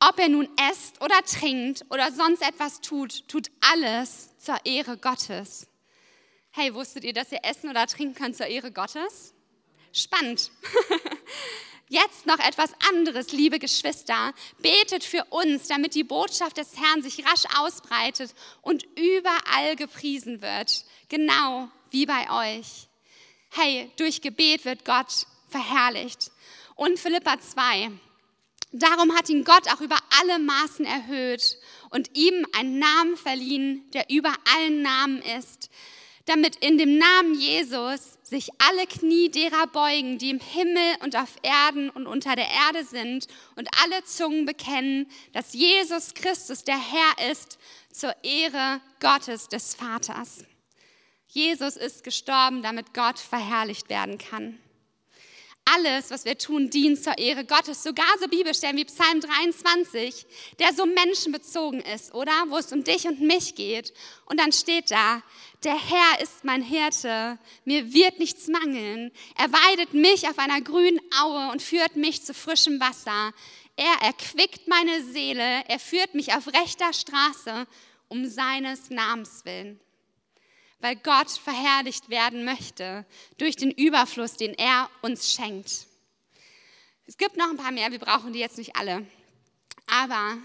Ob 0.00 0.18
er 0.18 0.28
nun 0.28 0.48
esst 0.70 1.00
oder 1.02 1.22
trinkt 1.24 1.84
oder 1.90 2.12
sonst 2.12 2.42
etwas 2.42 2.80
tut, 2.80 3.28
tut 3.28 3.50
alles 3.60 4.36
zur 4.38 4.56
Ehre 4.64 4.96
Gottes. 4.96 5.66
Hey, 6.60 6.74
wusstet 6.74 7.04
ihr, 7.04 7.12
dass 7.12 7.30
ihr 7.30 7.38
essen 7.44 7.70
oder 7.70 7.86
trinken 7.86 8.16
könnt 8.16 8.36
zur 8.36 8.46
Ehre 8.46 8.72
Gottes? 8.72 9.32
Spannend. 9.92 10.50
Jetzt 11.88 12.26
noch 12.26 12.40
etwas 12.40 12.70
anderes, 12.90 13.30
liebe 13.30 13.60
Geschwister. 13.60 14.34
Betet 14.58 15.04
für 15.04 15.24
uns, 15.26 15.68
damit 15.68 15.94
die 15.94 16.02
Botschaft 16.02 16.56
des 16.56 16.76
Herrn 16.76 17.00
sich 17.00 17.24
rasch 17.24 17.44
ausbreitet 17.58 18.34
und 18.60 18.84
überall 18.96 19.76
gepriesen 19.76 20.42
wird. 20.42 20.84
Genau 21.08 21.68
wie 21.92 22.06
bei 22.06 22.58
euch. 22.58 22.88
Hey, 23.50 23.92
durch 23.96 24.20
Gebet 24.20 24.64
wird 24.64 24.84
Gott 24.84 25.28
verherrlicht. 25.48 26.32
Und 26.74 26.98
Philippa 26.98 27.38
2. 27.38 27.92
Darum 28.72 29.16
hat 29.16 29.28
ihn 29.28 29.44
Gott 29.44 29.72
auch 29.72 29.80
über 29.80 29.98
alle 30.20 30.40
Maßen 30.40 30.84
erhöht 30.84 31.56
und 31.90 32.16
ihm 32.16 32.44
einen 32.52 32.80
Namen 32.80 33.16
verliehen, 33.16 33.88
der 33.92 34.10
über 34.10 34.34
allen 34.56 34.82
Namen 34.82 35.22
ist, 35.22 35.70
damit 36.28 36.56
in 36.56 36.78
dem 36.78 36.98
Namen 36.98 37.34
Jesus 37.34 38.18
sich 38.22 38.50
alle 38.58 38.86
Knie 38.86 39.30
derer 39.30 39.66
beugen, 39.66 40.18
die 40.18 40.30
im 40.30 40.40
Himmel 40.40 40.96
und 41.02 41.16
auf 41.16 41.36
Erden 41.42 41.90
und 41.90 42.06
unter 42.06 42.36
der 42.36 42.48
Erde 42.48 42.84
sind 42.84 43.26
und 43.56 43.68
alle 43.82 44.04
Zungen 44.04 44.44
bekennen, 44.44 45.10
dass 45.32 45.54
Jesus 45.54 46.14
Christus 46.14 46.64
der 46.64 46.78
Herr 46.78 47.30
ist 47.30 47.58
zur 47.90 48.14
Ehre 48.22 48.80
Gottes 49.00 49.48
des 49.48 49.74
Vaters. 49.74 50.44
Jesus 51.28 51.76
ist 51.76 52.04
gestorben, 52.04 52.62
damit 52.62 52.94
Gott 52.94 53.18
verherrlicht 53.18 53.88
werden 53.88 54.18
kann. 54.18 54.58
Alles, 55.74 56.10
was 56.10 56.24
wir 56.24 56.38
tun, 56.38 56.70
dient 56.70 57.02
zur 57.02 57.18
Ehre 57.18 57.44
Gottes. 57.44 57.82
Sogar 57.82 58.06
so 58.20 58.28
Bibelstellen 58.28 58.76
wie 58.76 58.84
Psalm 58.84 59.20
23, 59.20 60.26
der 60.58 60.72
so 60.72 60.86
menschenbezogen 60.86 61.80
ist, 61.80 62.14
oder? 62.14 62.32
Wo 62.48 62.56
es 62.56 62.72
um 62.72 62.84
dich 62.84 63.06
und 63.06 63.20
mich 63.20 63.54
geht. 63.54 63.92
Und 64.26 64.40
dann 64.40 64.52
steht 64.52 64.90
da, 64.90 65.22
der 65.64 65.74
Herr 65.74 66.22
ist 66.22 66.44
mein 66.44 66.62
Hirte, 66.62 67.38
mir 67.64 67.92
wird 67.92 68.18
nichts 68.18 68.48
mangeln. 68.48 69.10
Er 69.36 69.52
weidet 69.52 69.92
mich 69.92 70.28
auf 70.28 70.38
einer 70.38 70.60
grünen 70.60 71.00
Aue 71.20 71.50
und 71.50 71.60
führt 71.60 71.96
mich 71.96 72.24
zu 72.24 72.32
frischem 72.32 72.80
Wasser. 72.80 73.34
Er 73.76 74.06
erquickt 74.06 74.68
meine 74.68 75.02
Seele, 75.04 75.64
er 75.68 75.78
führt 75.78 76.14
mich 76.14 76.32
auf 76.32 76.46
rechter 76.48 76.92
Straße 76.92 77.66
um 78.08 78.26
seines 78.26 78.90
Namens 78.90 79.44
willen 79.44 79.80
weil 80.80 80.96
Gott 80.96 81.30
verherrlicht 81.30 82.08
werden 82.08 82.44
möchte 82.44 83.04
durch 83.36 83.56
den 83.56 83.70
Überfluss, 83.70 84.36
den 84.36 84.54
er 84.54 84.90
uns 85.02 85.32
schenkt. 85.32 85.86
Es 87.06 87.16
gibt 87.16 87.36
noch 87.36 87.48
ein 87.48 87.56
paar 87.56 87.72
mehr, 87.72 87.90
wir 87.90 87.98
brauchen 87.98 88.32
die 88.32 88.38
jetzt 88.38 88.58
nicht 88.58 88.76
alle. 88.76 89.06
Aber 89.86 90.36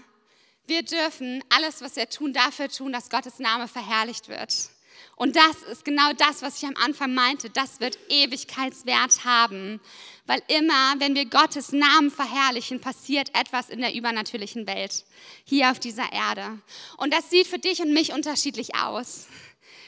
wir 0.66 0.82
dürfen 0.82 1.44
alles, 1.50 1.82
was 1.82 1.96
wir 1.96 2.08
tun, 2.08 2.32
dafür 2.32 2.68
tun, 2.68 2.92
dass 2.92 3.10
Gottes 3.10 3.38
Name 3.38 3.68
verherrlicht 3.68 4.28
wird. 4.28 4.70
Und 5.16 5.36
das 5.36 5.62
ist 5.70 5.84
genau 5.84 6.12
das, 6.12 6.42
was 6.42 6.56
ich 6.56 6.66
am 6.66 6.76
Anfang 6.76 7.14
meinte. 7.14 7.50
Das 7.50 7.80
wird 7.80 7.98
Ewigkeitswert 8.08 9.24
haben. 9.24 9.80
Weil 10.26 10.42
immer, 10.48 10.94
wenn 10.98 11.14
wir 11.14 11.26
Gottes 11.26 11.72
Namen 11.72 12.10
verherrlichen, 12.10 12.80
passiert 12.80 13.30
etwas 13.38 13.68
in 13.68 13.80
der 13.80 13.94
übernatürlichen 13.94 14.66
Welt, 14.66 15.04
hier 15.44 15.70
auf 15.70 15.78
dieser 15.78 16.12
Erde. 16.12 16.58
Und 16.96 17.12
das 17.12 17.30
sieht 17.30 17.46
für 17.46 17.58
dich 17.58 17.80
und 17.80 17.92
mich 17.92 18.12
unterschiedlich 18.12 18.74
aus. 18.74 19.28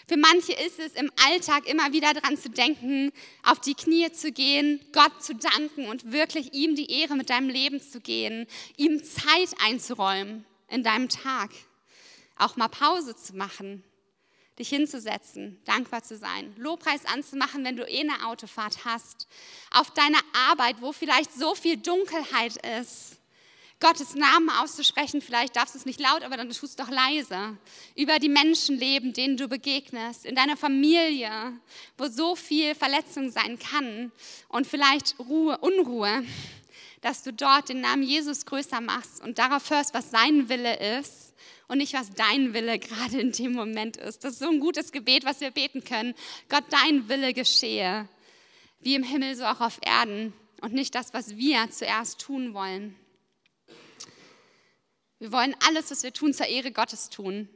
Für 0.08 0.16
manche 0.16 0.52
ist 0.52 0.78
es 0.78 0.92
im 0.92 1.10
Alltag 1.26 1.66
immer 1.66 1.92
wieder 1.92 2.14
daran 2.14 2.38
zu 2.38 2.48
denken, 2.48 3.10
auf 3.42 3.60
die 3.60 3.74
Knie 3.74 4.12
zu 4.12 4.30
gehen, 4.30 4.80
Gott 4.92 5.22
zu 5.22 5.34
danken 5.34 5.88
und 5.88 6.12
wirklich 6.12 6.52
ihm 6.52 6.76
die 6.76 7.00
Ehre 7.00 7.16
mit 7.16 7.28
deinem 7.28 7.48
Leben 7.48 7.80
zu 7.80 8.00
gehen, 8.00 8.46
ihm 8.76 9.02
Zeit 9.02 9.50
einzuräumen 9.64 10.46
in 10.68 10.84
deinem 10.84 11.08
Tag, 11.08 11.50
auch 12.36 12.54
mal 12.54 12.68
Pause 12.68 13.16
zu 13.16 13.34
machen, 13.34 13.82
dich 14.60 14.68
hinzusetzen, 14.68 15.60
dankbar 15.64 16.04
zu 16.04 16.16
sein, 16.16 16.54
Lobpreis 16.56 17.04
anzumachen, 17.06 17.64
wenn 17.64 17.76
du 17.76 17.82
eh 17.82 18.00
eine 18.00 18.28
Autofahrt 18.28 18.84
hast, 18.84 19.26
auf 19.72 19.90
deiner 19.90 20.20
Arbeit, 20.50 20.80
wo 20.80 20.92
vielleicht 20.92 21.32
so 21.32 21.56
viel 21.56 21.78
Dunkelheit 21.78 22.56
ist, 22.78 23.15
Gottes 23.78 24.14
Namen 24.14 24.48
auszusprechen, 24.48 25.20
vielleicht 25.20 25.54
darfst 25.54 25.74
du 25.74 25.78
es 25.78 25.84
nicht 25.84 26.00
laut, 26.00 26.22
aber 26.22 26.38
dann 26.38 26.48
tust 26.48 26.62
es 26.62 26.76
doch 26.76 26.88
leise, 26.88 27.58
über 27.94 28.18
die 28.18 28.30
Menschen 28.30 28.78
leben, 28.78 29.12
denen 29.12 29.36
du 29.36 29.48
begegnest, 29.48 30.24
in 30.24 30.34
deiner 30.34 30.56
Familie, 30.56 31.30
wo 31.98 32.06
so 32.06 32.36
viel 32.36 32.74
Verletzung 32.74 33.30
sein 33.30 33.58
kann 33.58 34.12
und 34.48 34.66
vielleicht 34.66 35.18
Ruhe, 35.18 35.58
Unruhe, 35.58 36.24
dass 37.02 37.22
du 37.22 37.34
dort 37.34 37.68
den 37.68 37.82
Namen 37.82 38.02
Jesus 38.02 38.46
größer 38.46 38.80
machst 38.80 39.22
und 39.22 39.38
darauf 39.38 39.68
hörst, 39.68 39.92
was 39.92 40.10
sein 40.10 40.48
Wille 40.48 40.98
ist 40.98 41.34
und 41.68 41.78
nicht, 41.78 41.92
was 41.92 42.10
dein 42.12 42.54
Wille 42.54 42.78
gerade 42.78 43.20
in 43.20 43.32
dem 43.32 43.52
Moment 43.52 43.98
ist. 43.98 44.24
Das 44.24 44.32
ist 44.32 44.38
so 44.38 44.48
ein 44.48 44.60
gutes 44.60 44.90
Gebet, 44.90 45.26
was 45.26 45.40
wir 45.40 45.50
beten 45.50 45.84
können. 45.84 46.14
Gott, 46.48 46.64
dein 46.70 47.10
Wille 47.10 47.34
geschehe, 47.34 48.08
wie 48.80 48.94
im 48.94 49.02
Himmel, 49.02 49.36
so 49.36 49.44
auch 49.44 49.60
auf 49.60 49.80
Erden 49.84 50.32
und 50.62 50.72
nicht 50.72 50.94
das, 50.94 51.12
was 51.12 51.36
wir 51.36 51.70
zuerst 51.70 52.22
tun 52.22 52.54
wollen. 52.54 52.96
Wir 55.18 55.32
wollen 55.32 55.56
alles, 55.66 55.90
was 55.90 56.02
wir 56.02 56.12
tun, 56.12 56.34
zur 56.34 56.46
Ehre 56.46 56.72
Gottes 56.72 57.08
tun 57.08 57.48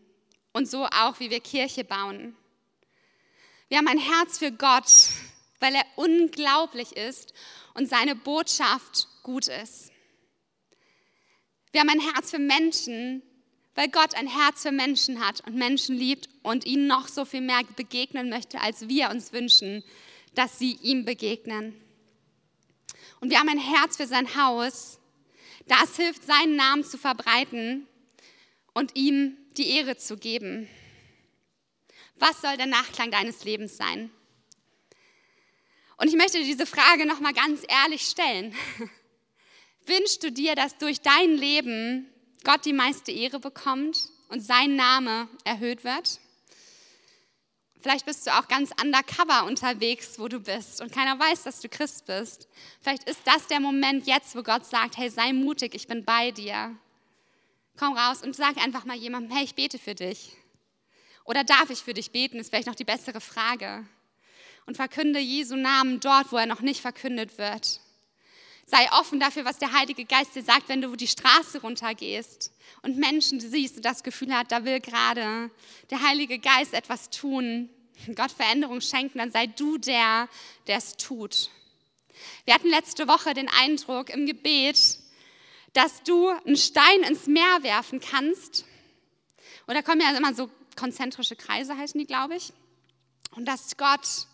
und 0.52 0.68
so 0.68 0.86
auch, 0.86 1.20
wie 1.20 1.30
wir 1.30 1.40
Kirche 1.40 1.84
bauen. 1.84 2.36
Wir 3.68 3.78
haben 3.78 3.88
ein 3.88 3.98
Herz 3.98 4.38
für 4.38 4.50
Gott, 4.50 4.90
weil 5.60 5.74
er 5.74 5.84
unglaublich 5.96 6.96
ist 6.96 7.34
und 7.74 7.88
seine 7.88 8.16
Botschaft 8.16 9.08
gut 9.22 9.48
ist. 9.48 9.92
Wir 11.72 11.82
haben 11.82 11.90
ein 11.90 12.00
Herz 12.00 12.30
für 12.30 12.38
Menschen, 12.38 13.22
weil 13.74 13.88
Gott 13.88 14.14
ein 14.14 14.26
Herz 14.26 14.62
für 14.62 14.72
Menschen 14.72 15.24
hat 15.24 15.46
und 15.46 15.54
Menschen 15.54 15.96
liebt 15.96 16.28
und 16.42 16.64
ihnen 16.64 16.86
noch 16.86 17.08
so 17.08 17.24
viel 17.24 17.42
mehr 17.42 17.62
begegnen 17.76 18.28
möchte, 18.28 18.60
als 18.60 18.88
wir 18.88 19.10
uns 19.10 19.32
wünschen, 19.32 19.84
dass 20.34 20.58
sie 20.58 20.78
ihm 20.82 21.04
begegnen. 21.04 21.80
Und 23.20 23.30
wir 23.30 23.38
haben 23.38 23.48
ein 23.48 23.58
Herz 23.58 23.98
für 23.98 24.06
sein 24.06 24.34
Haus, 24.34 24.99
das 25.66 25.96
hilft, 25.96 26.24
seinen 26.24 26.56
Namen 26.56 26.84
zu 26.84 26.98
verbreiten 26.98 27.86
und 28.72 28.96
ihm 28.96 29.36
die 29.56 29.70
Ehre 29.70 29.96
zu 29.96 30.16
geben. 30.16 30.68
Was 32.16 32.40
soll 32.40 32.56
der 32.56 32.66
Nachklang 32.66 33.10
deines 33.10 33.44
Lebens 33.44 33.76
sein? 33.76 34.10
Und 35.96 36.08
ich 36.08 36.16
möchte 36.16 36.38
diese 36.38 36.66
Frage 36.66 37.06
noch 37.06 37.20
mal 37.20 37.32
ganz 37.32 37.62
ehrlich 37.68 38.02
stellen. 38.02 38.54
Wünschst 39.86 40.22
du 40.22 40.32
dir, 40.32 40.54
dass 40.54 40.78
durch 40.78 41.00
dein 41.00 41.34
Leben 41.36 42.06
Gott 42.44 42.64
die 42.64 42.72
meiste 42.72 43.12
Ehre 43.12 43.38
bekommt 43.38 44.08
und 44.28 44.40
sein 44.40 44.76
Name 44.76 45.28
erhöht 45.44 45.84
wird. 45.84 46.20
Vielleicht 47.80 48.04
bist 48.04 48.26
du 48.26 48.30
auch 48.38 48.46
ganz 48.46 48.70
undercover 48.82 49.44
unterwegs, 49.46 50.18
wo 50.18 50.28
du 50.28 50.38
bist 50.38 50.82
und 50.82 50.92
keiner 50.92 51.18
weiß, 51.18 51.44
dass 51.44 51.60
du 51.60 51.68
Christ 51.68 52.06
bist. 52.06 52.48
Vielleicht 52.80 53.08
ist 53.08 53.20
das 53.24 53.46
der 53.46 53.60
Moment 53.60 54.06
jetzt, 54.06 54.36
wo 54.36 54.42
Gott 54.42 54.66
sagt, 54.66 54.98
hey, 54.98 55.08
sei 55.08 55.32
mutig, 55.32 55.74
ich 55.74 55.86
bin 55.86 56.04
bei 56.04 56.30
dir. 56.30 56.76
Komm 57.78 57.96
raus 57.96 58.22
und 58.22 58.36
sag 58.36 58.58
einfach 58.58 58.84
mal 58.84 58.96
jemandem, 58.96 59.34
hey, 59.34 59.44
ich 59.44 59.54
bete 59.54 59.78
für 59.78 59.94
dich. 59.94 60.36
Oder 61.24 61.44
darf 61.44 61.70
ich 61.70 61.78
für 61.78 61.94
dich 61.94 62.10
beten, 62.10 62.38
ist 62.38 62.50
vielleicht 62.50 62.66
noch 62.66 62.74
die 62.74 62.84
bessere 62.84 63.20
Frage. 63.20 63.86
Und 64.66 64.76
verkünde 64.76 65.18
Jesu 65.18 65.56
Namen 65.56 66.00
dort, 66.00 66.32
wo 66.32 66.36
er 66.36 66.46
noch 66.46 66.60
nicht 66.60 66.82
verkündet 66.82 67.38
wird. 67.38 67.80
Sei 68.70 68.88
offen 68.92 69.18
dafür, 69.18 69.44
was 69.44 69.58
der 69.58 69.72
Heilige 69.72 70.04
Geist 70.04 70.36
dir 70.36 70.44
sagt, 70.44 70.68
wenn 70.68 70.80
du 70.80 70.94
die 70.94 71.08
Straße 71.08 71.60
runtergehst 71.60 72.52
und 72.82 72.98
Menschen 72.98 73.40
siehst 73.40 73.76
und 73.76 73.84
das 73.84 74.04
Gefühl 74.04 74.32
hat, 74.32 74.52
da 74.52 74.64
will 74.64 74.78
gerade 74.78 75.50
der 75.90 76.02
Heilige 76.02 76.38
Geist 76.38 76.72
etwas 76.72 77.10
tun, 77.10 77.68
Gott 78.14 78.30
Veränderung 78.30 78.80
schenken, 78.80 79.18
dann 79.18 79.32
sei 79.32 79.48
du 79.48 79.76
der, 79.76 80.28
der 80.68 80.78
es 80.78 80.96
tut. 80.96 81.50
Wir 82.44 82.54
hatten 82.54 82.68
letzte 82.68 83.08
Woche 83.08 83.34
den 83.34 83.48
Eindruck 83.48 84.08
im 84.08 84.24
Gebet, 84.24 85.00
dass 85.72 86.04
du 86.04 86.28
einen 86.28 86.56
Stein 86.56 87.02
ins 87.08 87.26
Meer 87.26 87.62
werfen 87.62 87.98
kannst. 87.98 88.66
Und 89.66 89.74
da 89.74 89.82
kommen 89.82 90.00
ja 90.00 90.16
immer 90.16 90.32
so 90.32 90.48
konzentrische 90.76 91.34
Kreise, 91.34 91.76
heißen 91.76 91.98
die, 91.98 92.06
glaube 92.06 92.36
ich. 92.36 92.52
Und 93.32 93.46
dass 93.46 93.76
Gott 93.76 94.28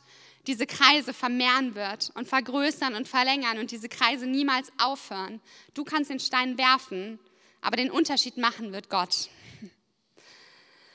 diese 0.46 0.66
Kreise 0.66 1.12
vermehren 1.12 1.74
wird 1.74 2.10
und 2.14 2.28
vergrößern 2.28 2.94
und 2.94 3.08
verlängern 3.08 3.58
und 3.58 3.70
diese 3.70 3.88
Kreise 3.88 4.26
niemals 4.26 4.72
aufhören. 4.78 5.40
Du 5.74 5.84
kannst 5.84 6.10
den 6.10 6.20
Stein 6.20 6.56
werfen, 6.56 7.18
aber 7.60 7.76
den 7.76 7.90
Unterschied 7.90 8.36
machen 8.36 8.72
wird 8.72 8.88
Gott. 8.88 9.28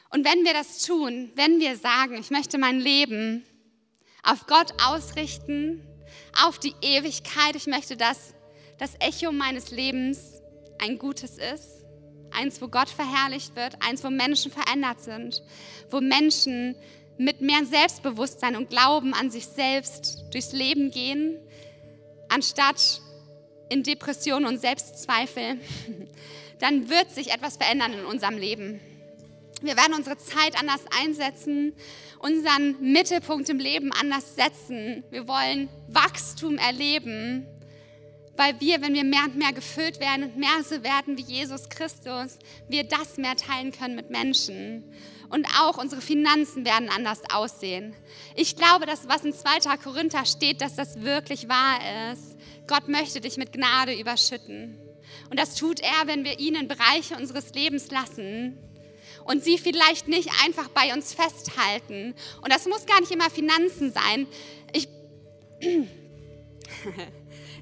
Und 0.10 0.26
wenn 0.26 0.44
wir 0.44 0.54
das 0.54 0.84
tun, 0.84 1.32
wenn 1.36 1.60
wir 1.60 1.78
sagen, 1.78 2.16
ich 2.16 2.32
möchte 2.32 2.58
mein 2.58 2.80
Leben 2.80 3.46
auf 4.24 4.46
Gott 4.46 4.74
ausrichten, 4.86 5.86
auf 6.44 6.60
die 6.60 6.76
Ewigkeit, 6.82 7.56
ich 7.56 7.68
möchte, 7.68 7.98
dass 7.98 8.34
das 8.78 8.96
Echo 9.00 9.32
meines 9.32 9.72
Lebens 9.72 10.42
ein 10.80 10.98
gutes 10.98 11.38
ist, 11.38 11.86
eins, 12.32 12.62
wo 12.62 12.68
Gott 12.68 12.90
verherrlicht 12.90 13.56
wird, 13.56 13.82
eins, 13.82 14.04
wo 14.04 14.10
Menschen 14.10 14.52
verändert 14.52 15.02
sind, 15.02 15.44
wo 15.90 16.02
Menschen 16.02 16.76
mit 17.22 17.40
mehr 17.40 17.64
Selbstbewusstsein 17.66 18.56
und 18.56 18.70
Glauben 18.70 19.14
an 19.14 19.30
sich 19.30 19.46
selbst 19.46 20.26
durchs 20.32 20.54
Leben 20.54 20.90
gehen, 20.90 21.38
anstatt 22.30 23.02
in 23.70 23.84
Depression 23.84 24.46
und 24.46 24.60
Selbstzweifel, 24.60 25.60
dann 26.60 26.90
wird 26.90 27.12
sich 27.12 27.32
etwas 27.32 27.58
verändern 27.58 27.94
in 27.94 28.06
unserem 28.06 28.38
Leben. 28.38 28.80
Wir 29.62 29.78
werden 29.78 29.94
unsere 29.94 30.18
Zeit 30.18 30.60
anders 30.60 30.82
einsetzen, 31.00 31.74
unseren 32.18 32.76
Mittelpunkt 32.82 33.50
im 33.50 33.60
Leben 33.60 33.92
anders 33.92 34.36
setzen. 34.36 35.04
Wir 35.12 35.28
wollen 35.28 35.70
Wachstum 35.90 36.58
erleben, 36.58 37.46
weil 38.42 38.60
wir, 38.60 38.82
wenn 38.82 38.96
wir 38.96 39.04
mehr 39.04 39.26
und 39.26 39.36
mehr 39.36 39.54
gefüllt 39.54 40.00
werden 40.00 40.24
und 40.24 40.38
mehr 40.38 40.64
so 40.68 40.82
werden 40.82 41.16
wie 41.16 41.22
Jesus 41.22 41.70
Christus, 41.70 42.40
wir 42.68 42.84
das 42.84 43.18
mehr 43.18 43.36
teilen 43.36 43.72
können 43.72 43.96
mit 43.96 44.10
Menschen 44.10 44.84
und 45.30 45.46
auch 45.60 45.78
unsere 45.78 46.02
Finanzen 46.02 46.66
werden 46.66 46.90
anders 46.90 47.22
aussehen. 47.32 47.94
Ich 48.36 48.56
glaube, 48.56 48.88
dass 48.88 49.08
was 49.08 49.24
in 49.24 49.34
2. 49.34 49.78
Korinther 49.78 50.26
steht, 50.26 50.60
dass 50.62 50.76
das 50.76 51.02
wirklich 51.02 51.50
wahr 51.50 52.12
ist. 52.12 52.36
Gott 52.66 52.88
möchte 52.88 53.22
dich 53.22 53.38
mit 53.38 53.54
Gnade 53.54 53.94
überschütten. 53.94 54.76
Und 55.30 55.40
das 55.40 55.54
tut 55.54 55.80
er, 55.80 56.08
wenn 56.08 56.26
wir 56.26 56.40
ihn 56.40 56.56
in 56.56 56.68
Bereiche 56.68 57.18
unseres 57.18 57.54
Lebens 57.54 57.92
lassen 57.92 58.58
und 59.24 59.44
sie 59.44 59.60
vielleicht 59.60 60.08
nicht 60.08 60.32
einfach 60.44 60.70
bei 60.70 60.96
uns 60.96 61.14
festhalten. 61.14 62.16
Und 62.42 62.52
das 62.52 62.66
muss 62.66 62.88
gar 62.88 63.00
nicht 63.02 63.12
immer 63.12 63.30
Finanzen 63.30 63.94
sein. 63.94 64.26
Ich, 64.74 64.88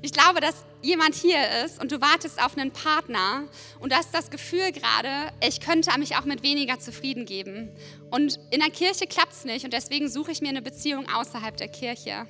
ich 0.02 0.14
glaube, 0.14 0.40
dass 0.40 0.69
jemand 0.82 1.16
hier 1.16 1.40
ist 1.66 1.82
und 1.82 1.92
du 1.92 2.02
wartest 2.02 2.42
auf 2.44 2.58
einen 2.58 2.72
Partner 2.72 3.44
und 3.80 3.92
du 3.92 3.96
hast 3.96 4.14
das 4.14 4.30
Gefühl 4.30 4.72
gerade, 4.72 5.32
ich 5.46 5.60
könnte 5.60 5.98
mich 6.00 6.16
auch 6.16 6.26
mit 6.26 6.44
weniger 6.44 6.80
zufrieden 6.80 7.26
geben. 7.26 7.70
Und 8.12 8.40
in 8.52 8.60
der 8.60 8.70
Kirche 8.70 9.08
klappt 9.08 9.34
es 9.34 9.46
nicht 9.46 9.66
und 9.66 9.74
deswegen 9.74 10.10
suche 10.10 10.32
ich 10.32 10.42
mir 10.42 10.50
eine 10.50 10.62
Beziehung 10.62 11.08
außerhalb 11.10 11.56
der 11.58 11.68
Kirche. 11.68 12.28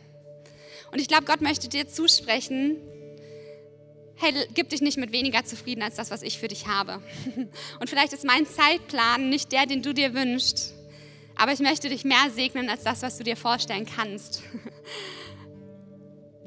Und 0.91 0.99
ich 0.99 1.07
glaube, 1.07 1.25
Gott 1.25 1.41
möchte 1.41 1.69
dir 1.69 1.88
zusprechen, 1.88 2.77
hey, 4.15 4.33
gib 4.53 4.69
dich 4.69 4.81
nicht 4.81 4.97
mit 4.97 5.12
weniger 5.12 5.45
zufrieden 5.45 5.83
als 5.83 5.95
das, 5.95 6.12
was 6.12 6.23
ich 6.23 6.39
für 6.39 6.47
dich 6.47 6.67
habe. 6.67 7.01
Und 7.79 7.89
vielleicht 7.89 8.13
ist 8.13 8.25
mein 8.25 8.45
Zeitplan 8.45 9.29
nicht 9.29 9.51
der, 9.51 9.65
den 9.65 9.81
du 9.81 9.93
dir 9.93 10.13
wünschst, 10.13 10.73
aber 11.35 11.53
ich 11.53 11.59
möchte 11.59 11.88
dich 11.88 12.03
mehr 12.03 12.29
segnen 12.35 12.69
als 12.69 12.83
das, 12.83 13.01
was 13.01 13.17
du 13.17 13.23
dir 13.23 13.38
vorstellen 13.38 13.85
kannst. 13.85 14.43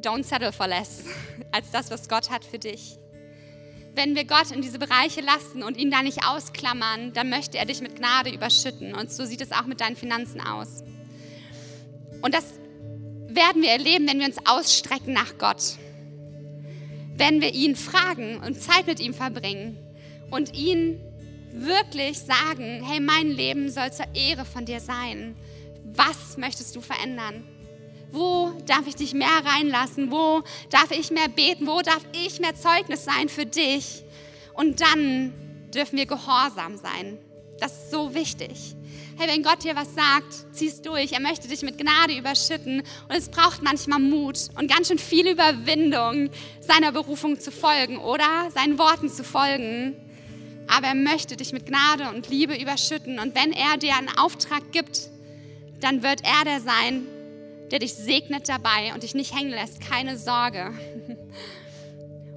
don't 0.02 0.24
settle 0.24 0.52
for 0.52 0.66
less 0.66 1.04
als 1.52 1.70
das, 1.70 1.90
was 1.90 2.08
Gott 2.08 2.30
hat 2.30 2.44
für 2.44 2.58
dich. 2.58 2.98
Wenn 3.94 4.14
wir 4.14 4.24
Gott 4.24 4.50
in 4.50 4.62
diese 4.62 4.78
Bereiche 4.78 5.20
lassen 5.20 5.62
und 5.62 5.76
ihn 5.76 5.90
da 5.90 6.02
nicht 6.02 6.26
ausklammern, 6.26 7.12
dann 7.12 7.28
möchte 7.28 7.58
er 7.58 7.66
dich 7.66 7.82
mit 7.82 7.96
Gnade 7.96 8.30
überschütten. 8.30 8.94
Und 8.94 9.12
so 9.12 9.26
sieht 9.26 9.42
es 9.42 9.52
auch 9.52 9.66
mit 9.66 9.80
deinen 9.82 9.96
Finanzen 9.96 10.40
aus. 10.40 10.82
Und 12.22 12.32
das 12.32 12.44
werden 13.28 13.62
wir 13.62 13.70
erleben, 13.70 14.08
wenn 14.08 14.18
wir 14.18 14.26
uns 14.26 14.38
ausstrecken 14.46 15.12
nach 15.12 15.36
Gott. 15.38 15.76
Wenn 17.16 17.42
wir 17.42 17.52
ihn 17.52 17.76
fragen 17.76 18.38
und 18.38 18.60
Zeit 18.60 18.86
mit 18.86 19.00
ihm 19.00 19.12
verbringen 19.12 19.76
und 20.30 20.54
ihn 20.54 20.98
wirklich 21.52 22.18
sagen, 22.18 22.82
hey, 22.84 23.00
mein 23.00 23.28
Leben 23.28 23.70
soll 23.70 23.92
zur 23.92 24.06
Ehre 24.14 24.46
von 24.46 24.64
dir 24.64 24.80
sein. 24.80 25.36
Was 25.84 26.38
möchtest 26.38 26.74
du 26.74 26.80
verändern? 26.80 27.44
Wo 28.12 28.53
darf 28.66 28.87
ich 28.87 28.94
dich 28.94 29.14
mehr 29.14 29.42
reinlassen? 29.44 30.11
Wo 30.11 30.42
darf 30.70 30.90
ich 30.90 31.11
mehr 31.11 31.29
beten? 31.29 31.66
Wo 31.66 31.81
darf 31.81 32.03
ich 32.12 32.40
mehr 32.40 32.55
Zeugnis 32.55 33.05
sein 33.05 33.29
für 33.29 33.46
dich? 33.46 34.05
Und 34.55 34.81
dann 34.83 35.33
dürfen 35.75 35.98
wir 35.98 36.07
gehorsam 36.07 36.77
sein. 36.77 37.18
Das 37.59 37.72
ist 37.72 37.90
so 37.90 38.14
wichtig. 38.14 38.77
Hey, 39.16 39.29
wenn 39.29 39.42
Gott 39.42 39.64
dir 39.64 39.77
was 39.77 39.94
sagt, 39.94 40.55
zieh's 40.55 40.83
durch. 40.83 41.12
Er 41.12 41.20
möchte 41.20 41.48
dich 41.48 41.62
mit 41.62 41.79
Gnade 41.79 42.16
überschütten. 42.16 42.83
Und 43.09 43.16
es 43.16 43.31
braucht 43.31 43.62
manchmal 43.62 44.01
Mut 44.01 44.48
und 44.59 44.70
ganz 44.70 44.88
schön 44.88 44.98
viel 44.98 45.29
Überwindung, 45.29 46.31
seiner 46.61 46.92
Berufung 46.92 47.38
zu 47.38 47.51
folgen 47.51 47.98
oder 47.98 48.51
seinen 48.55 48.79
Worten 48.79 49.09
zu 49.09 49.25
folgen. 49.25 49.96
Aber 50.68 50.88
er 50.88 50.94
möchte 50.94 51.37
dich 51.37 51.53
mit 51.53 51.66
Gnade 51.66 52.11
und 52.11 52.29
Liebe 52.29 52.57
überschütten. 52.57 53.18
Und 53.18 53.35
wenn 53.35 53.53
er 53.53 53.77
dir 53.77 53.96
einen 53.96 54.11
Auftrag 54.18 54.70
gibt, 54.72 55.09
dann 55.81 56.03
wird 56.03 56.22
er 56.25 56.44
der 56.44 56.61
sein, 56.61 57.07
der 57.72 57.80
dich 57.80 57.94
segnet 57.94 58.48
dabei 58.48 58.92
und 58.94 59.02
dich 59.02 59.14
nicht 59.14 59.35
hängen 59.35 59.50
lässt. 59.50 59.80
Keine 59.80 60.16
Sorge. 60.18 60.72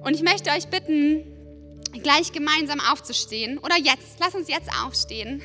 Und 0.02 0.14
ich 0.14 0.22
möchte 0.22 0.50
euch 0.50 0.66
bitten, 0.68 1.24
gleich 2.02 2.32
gemeinsam 2.32 2.80
aufzustehen. 2.80 3.58
Oder 3.58 3.76
jetzt, 3.76 4.18
lass 4.18 4.34
uns 4.34 4.48
jetzt 4.48 4.70
aufstehen. 4.84 5.42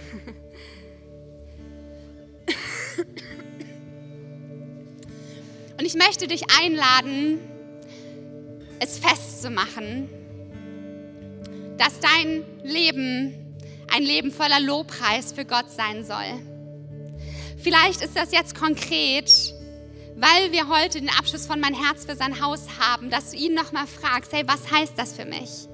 Und 5.78 5.86
ich 5.86 5.96
möchte 5.96 6.28
dich 6.28 6.44
einladen, 6.62 7.40
es 8.80 8.98
festzumachen, 8.98 10.10
dass 11.78 12.00
dein 12.00 12.44
Leben 12.64 13.58
ein 13.94 14.04
Leben 14.04 14.32
voller 14.32 14.60
Lobpreis 14.60 15.34
für 15.34 15.44
Gott 15.44 15.70
sein 15.70 16.06
soll. 16.06 16.40
Vielleicht 17.58 18.02
ist 18.02 18.16
das 18.16 18.32
jetzt 18.32 18.56
konkret, 18.56 19.30
weil 20.22 20.52
wir 20.52 20.70
heute 20.70 21.00
den 21.00 21.10
Abschluss 21.10 21.48
von 21.48 21.60
Mein 21.60 21.74
Herz 21.74 22.06
für 22.06 22.16
sein 22.16 22.42
Haus 22.42 22.62
haben, 22.80 23.10
dass 23.10 23.32
du 23.32 23.38
ihn 23.38 23.56
nochmal 23.56 23.88
fragst, 23.88 24.32
hey, 24.32 24.44
was 24.46 24.72
heißt 24.72 24.94
das 24.96 25.14
für 25.14 25.26
mich? 25.26 25.68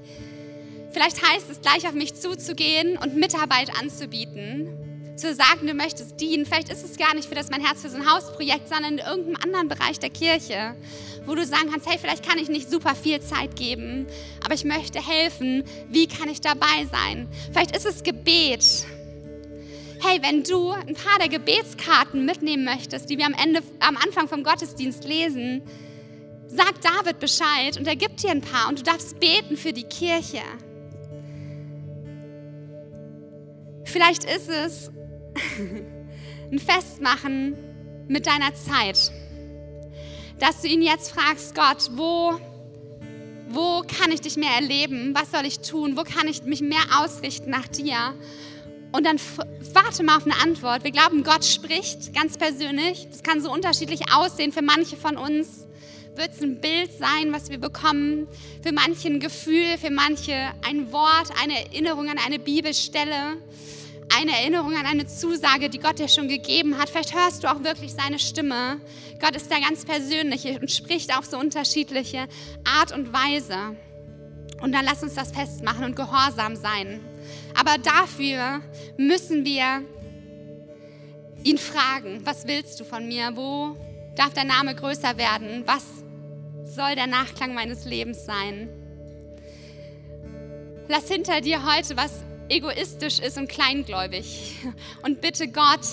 Vielleicht 0.90 1.22
heißt 1.22 1.50
es, 1.50 1.60
gleich 1.60 1.86
auf 1.86 1.92
mich 1.92 2.14
zuzugehen 2.14 2.96
und 2.96 3.14
Mitarbeit 3.14 3.70
anzubieten, 3.78 4.70
zu 5.16 5.34
sagen, 5.34 5.66
du 5.66 5.74
möchtest 5.74 6.18
dienen. 6.18 6.46
Vielleicht 6.46 6.70
ist 6.70 6.82
es 6.82 6.96
gar 6.96 7.14
nicht 7.14 7.28
für 7.28 7.34
das 7.34 7.50
Mein 7.50 7.60
Herz 7.60 7.82
für 7.82 7.90
sein 7.90 8.10
Haus-Projekt, 8.10 8.70
sondern 8.70 8.94
in 8.94 9.04
irgendeinem 9.04 9.36
anderen 9.36 9.68
Bereich 9.68 9.98
der 9.98 10.10
Kirche, 10.10 10.74
wo 11.26 11.34
du 11.34 11.44
sagen 11.44 11.70
kannst, 11.70 11.86
hey, 11.86 11.98
vielleicht 12.00 12.26
kann 12.26 12.38
ich 12.38 12.48
nicht 12.48 12.70
super 12.70 12.94
viel 12.94 13.20
Zeit 13.20 13.54
geben, 13.54 14.06
aber 14.42 14.54
ich 14.54 14.64
möchte 14.64 15.06
helfen. 15.06 15.64
Wie 15.90 16.06
kann 16.06 16.30
ich 16.30 16.40
dabei 16.40 16.86
sein? 16.90 17.28
Vielleicht 17.52 17.76
ist 17.76 17.84
es 17.84 18.02
Gebet 18.02 18.86
hey, 20.00 20.20
wenn 20.22 20.42
du 20.44 20.70
ein 20.70 20.94
paar 20.94 21.18
der 21.18 21.28
Gebetskarten 21.28 22.24
mitnehmen 22.24 22.64
möchtest, 22.64 23.10
die 23.10 23.18
wir 23.18 23.26
am, 23.26 23.34
Ende, 23.34 23.62
am 23.80 23.96
Anfang 23.96 24.28
vom 24.28 24.42
Gottesdienst 24.42 25.04
lesen, 25.04 25.62
sag 26.46 26.80
David 26.80 27.18
Bescheid 27.18 27.76
und 27.78 27.86
er 27.86 27.96
gibt 27.96 28.22
dir 28.22 28.30
ein 28.30 28.40
paar 28.40 28.68
und 28.68 28.78
du 28.78 28.82
darfst 28.82 29.18
beten 29.20 29.56
für 29.56 29.72
die 29.72 29.84
Kirche. 29.84 30.42
Vielleicht 33.84 34.24
ist 34.24 34.48
es 34.48 34.90
ein 36.50 36.58
Festmachen 36.58 37.56
mit 38.06 38.26
deiner 38.26 38.54
Zeit, 38.54 39.12
dass 40.38 40.62
du 40.62 40.68
ihn 40.68 40.82
jetzt 40.82 41.10
fragst, 41.10 41.54
Gott, 41.54 41.90
wo, 41.96 42.38
wo 43.48 43.82
kann 43.82 44.12
ich 44.12 44.20
dich 44.20 44.36
mehr 44.36 44.52
erleben? 44.60 45.14
Was 45.14 45.32
soll 45.32 45.46
ich 45.46 45.60
tun? 45.60 45.96
Wo 45.96 46.04
kann 46.04 46.28
ich 46.28 46.44
mich 46.44 46.60
mehr 46.60 47.00
ausrichten 47.00 47.50
nach 47.50 47.66
dir? 47.66 48.14
Und 48.92 49.04
dann 49.04 49.20
warte 49.74 50.02
mal 50.02 50.16
auf 50.16 50.24
eine 50.24 50.40
Antwort. 50.42 50.84
Wir 50.84 50.90
glauben, 50.90 51.22
Gott 51.22 51.44
spricht 51.44 52.14
ganz 52.14 52.38
persönlich. 52.38 53.08
Das 53.10 53.22
kann 53.22 53.42
so 53.42 53.52
unterschiedlich 53.52 54.12
aussehen. 54.12 54.52
Für 54.52 54.62
manche 54.62 54.96
von 54.96 55.16
uns 55.16 55.66
wird 56.16 56.32
es 56.32 56.42
ein 56.42 56.60
Bild 56.60 56.92
sein, 56.92 57.32
was 57.32 57.50
wir 57.50 57.58
bekommen. 57.58 58.26
Für 58.62 58.72
manche 58.72 59.08
ein 59.08 59.20
Gefühl, 59.20 59.76
für 59.78 59.90
manche 59.90 60.34
ein 60.66 60.90
Wort, 60.92 61.30
eine 61.42 61.66
Erinnerung 61.66 62.08
an 62.08 62.18
eine 62.18 62.38
Bibelstelle, 62.38 63.36
eine 64.18 64.32
Erinnerung 64.32 64.74
an 64.74 64.86
eine 64.86 65.06
Zusage, 65.06 65.68
die 65.68 65.78
Gott 65.78 65.98
dir 65.98 66.08
schon 66.08 66.28
gegeben 66.28 66.78
hat. 66.78 66.88
Vielleicht 66.88 67.14
hörst 67.14 67.44
du 67.44 67.48
auch 67.48 67.62
wirklich 67.62 67.92
seine 67.92 68.18
Stimme. 68.18 68.80
Gott 69.20 69.36
ist 69.36 69.50
da 69.50 69.58
ganz 69.60 69.84
persönlich 69.84 70.46
und 70.46 70.70
spricht 70.70 71.16
auf 71.16 71.26
so 71.26 71.38
unterschiedliche 71.38 72.26
Art 72.64 72.92
und 72.92 73.12
Weise. 73.12 73.76
Und 74.62 74.72
dann 74.72 74.84
lass 74.84 75.02
uns 75.02 75.14
das 75.14 75.30
festmachen 75.30 75.84
und 75.84 75.94
gehorsam 75.94 76.56
sein. 76.56 77.00
Aber 77.54 77.78
dafür 77.78 78.60
müssen 78.96 79.44
wir 79.44 79.82
ihn 81.44 81.58
fragen, 81.58 82.20
was 82.24 82.46
willst 82.46 82.80
du 82.80 82.84
von 82.84 83.06
mir? 83.06 83.32
Wo 83.34 83.76
darf 84.16 84.34
dein 84.34 84.48
Name 84.48 84.74
größer 84.74 85.16
werden? 85.16 85.62
Was 85.66 85.84
soll 86.64 86.94
der 86.94 87.06
Nachklang 87.06 87.54
meines 87.54 87.84
Lebens 87.84 88.24
sein? 88.24 88.68
Lass 90.88 91.08
hinter 91.08 91.40
dir 91.40 91.64
heute, 91.64 91.96
was 91.96 92.24
egoistisch 92.48 93.18
ist 93.18 93.36
und 93.36 93.48
kleingläubig. 93.48 94.56
Und 95.02 95.20
bitte 95.20 95.48
Gott, 95.48 95.86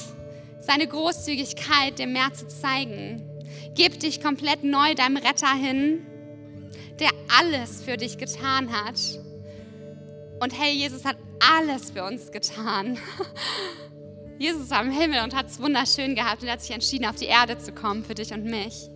seine 0.61 0.87
Großzügigkeit 0.87 1.99
dir 1.99 2.07
mehr 2.07 2.33
zu 2.33 2.47
zeigen. 2.47 3.21
Gib 3.75 3.99
dich 3.99 4.21
komplett 4.21 4.63
neu 4.63 4.95
deinem 4.95 5.17
Retter 5.17 5.53
hin, 5.53 6.05
der 6.99 7.09
alles 7.39 7.83
für 7.83 7.97
dich 7.97 8.17
getan 8.17 8.71
hat. 8.71 8.99
Und 10.39 10.57
hey, 10.59 10.71
Jesus 10.73 11.05
hat 11.05 11.17
alles 11.39 11.91
für 11.91 12.03
uns 12.03 12.31
getan. 12.31 12.97
Jesus 14.39 14.69
war 14.69 14.81
im 14.81 14.91
Himmel 14.91 15.23
und 15.23 15.33
hat 15.35 15.47
es 15.47 15.61
wunderschön 15.61 16.15
gehabt 16.15 16.43
und 16.43 16.49
hat 16.49 16.61
sich 16.61 16.71
entschieden, 16.71 17.05
auf 17.05 17.15
die 17.15 17.25
Erde 17.25 17.57
zu 17.57 17.71
kommen 17.71 18.03
für 18.03 18.15
dich 18.15 18.33
und 18.33 18.43
mich. 18.43 18.89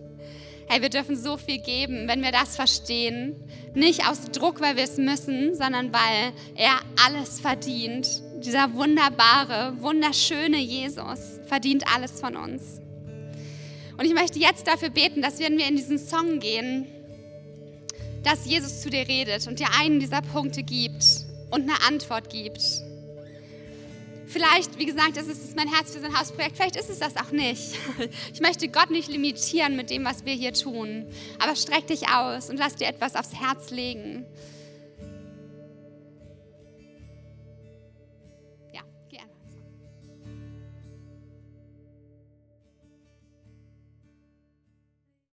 Hey, 0.68 0.82
wir 0.82 0.88
dürfen 0.90 1.16
so 1.16 1.36
viel 1.36 1.58
geben, 1.58 2.06
wenn 2.06 2.22
wir 2.22 2.30
das 2.30 2.56
verstehen. 2.56 3.34
Nicht 3.74 4.06
aus 4.08 4.30
Druck, 4.30 4.60
weil 4.60 4.76
wir 4.76 4.84
es 4.84 4.98
müssen, 4.98 5.54
sondern 5.54 5.92
weil 5.92 6.32
er 6.54 6.80
alles 7.06 7.40
verdient. 7.40 8.06
Dieser 8.44 8.74
wunderbare, 8.74 9.80
wunderschöne 9.80 10.58
Jesus 10.58 11.40
verdient 11.46 11.84
alles 11.92 12.20
von 12.20 12.36
uns. 12.36 12.80
Und 13.98 14.04
ich 14.04 14.14
möchte 14.14 14.38
jetzt 14.38 14.66
dafür 14.66 14.90
beten, 14.90 15.22
dass 15.22 15.40
wenn 15.40 15.58
wir 15.58 15.66
in 15.66 15.76
diesen 15.76 15.98
Song 15.98 16.38
gehen, 16.38 16.86
dass 18.22 18.46
Jesus 18.46 18.82
zu 18.82 18.90
dir 18.90 19.08
redet 19.08 19.48
und 19.48 19.58
dir 19.58 19.68
einen 19.78 19.98
dieser 19.98 20.22
Punkte 20.22 20.62
gibt 20.62 21.29
und 21.50 21.62
eine 21.62 21.82
Antwort 21.86 22.30
gibt. 22.30 22.60
Vielleicht, 24.26 24.78
wie 24.78 24.86
gesagt, 24.86 25.16
ist 25.16 25.26
es 25.26 25.56
mein 25.56 25.66
Herz 25.66 25.92
für 25.92 26.00
sein 26.00 26.16
Hausprojekt, 26.16 26.56
vielleicht 26.56 26.76
ist 26.76 26.88
es 26.88 27.00
das 27.00 27.16
auch 27.16 27.32
nicht. 27.32 27.76
Ich 28.32 28.40
möchte 28.40 28.68
Gott 28.68 28.90
nicht 28.90 29.08
limitieren 29.08 29.76
mit 29.76 29.90
dem, 29.90 30.04
was 30.04 30.24
wir 30.24 30.34
hier 30.34 30.52
tun, 30.52 31.06
aber 31.40 31.56
streck 31.56 31.88
dich 31.88 32.08
aus 32.08 32.48
und 32.48 32.56
lass 32.56 32.76
dir 32.76 32.86
etwas 32.86 33.16
aufs 33.16 33.34
Herz 33.34 33.70
legen. 33.70 34.24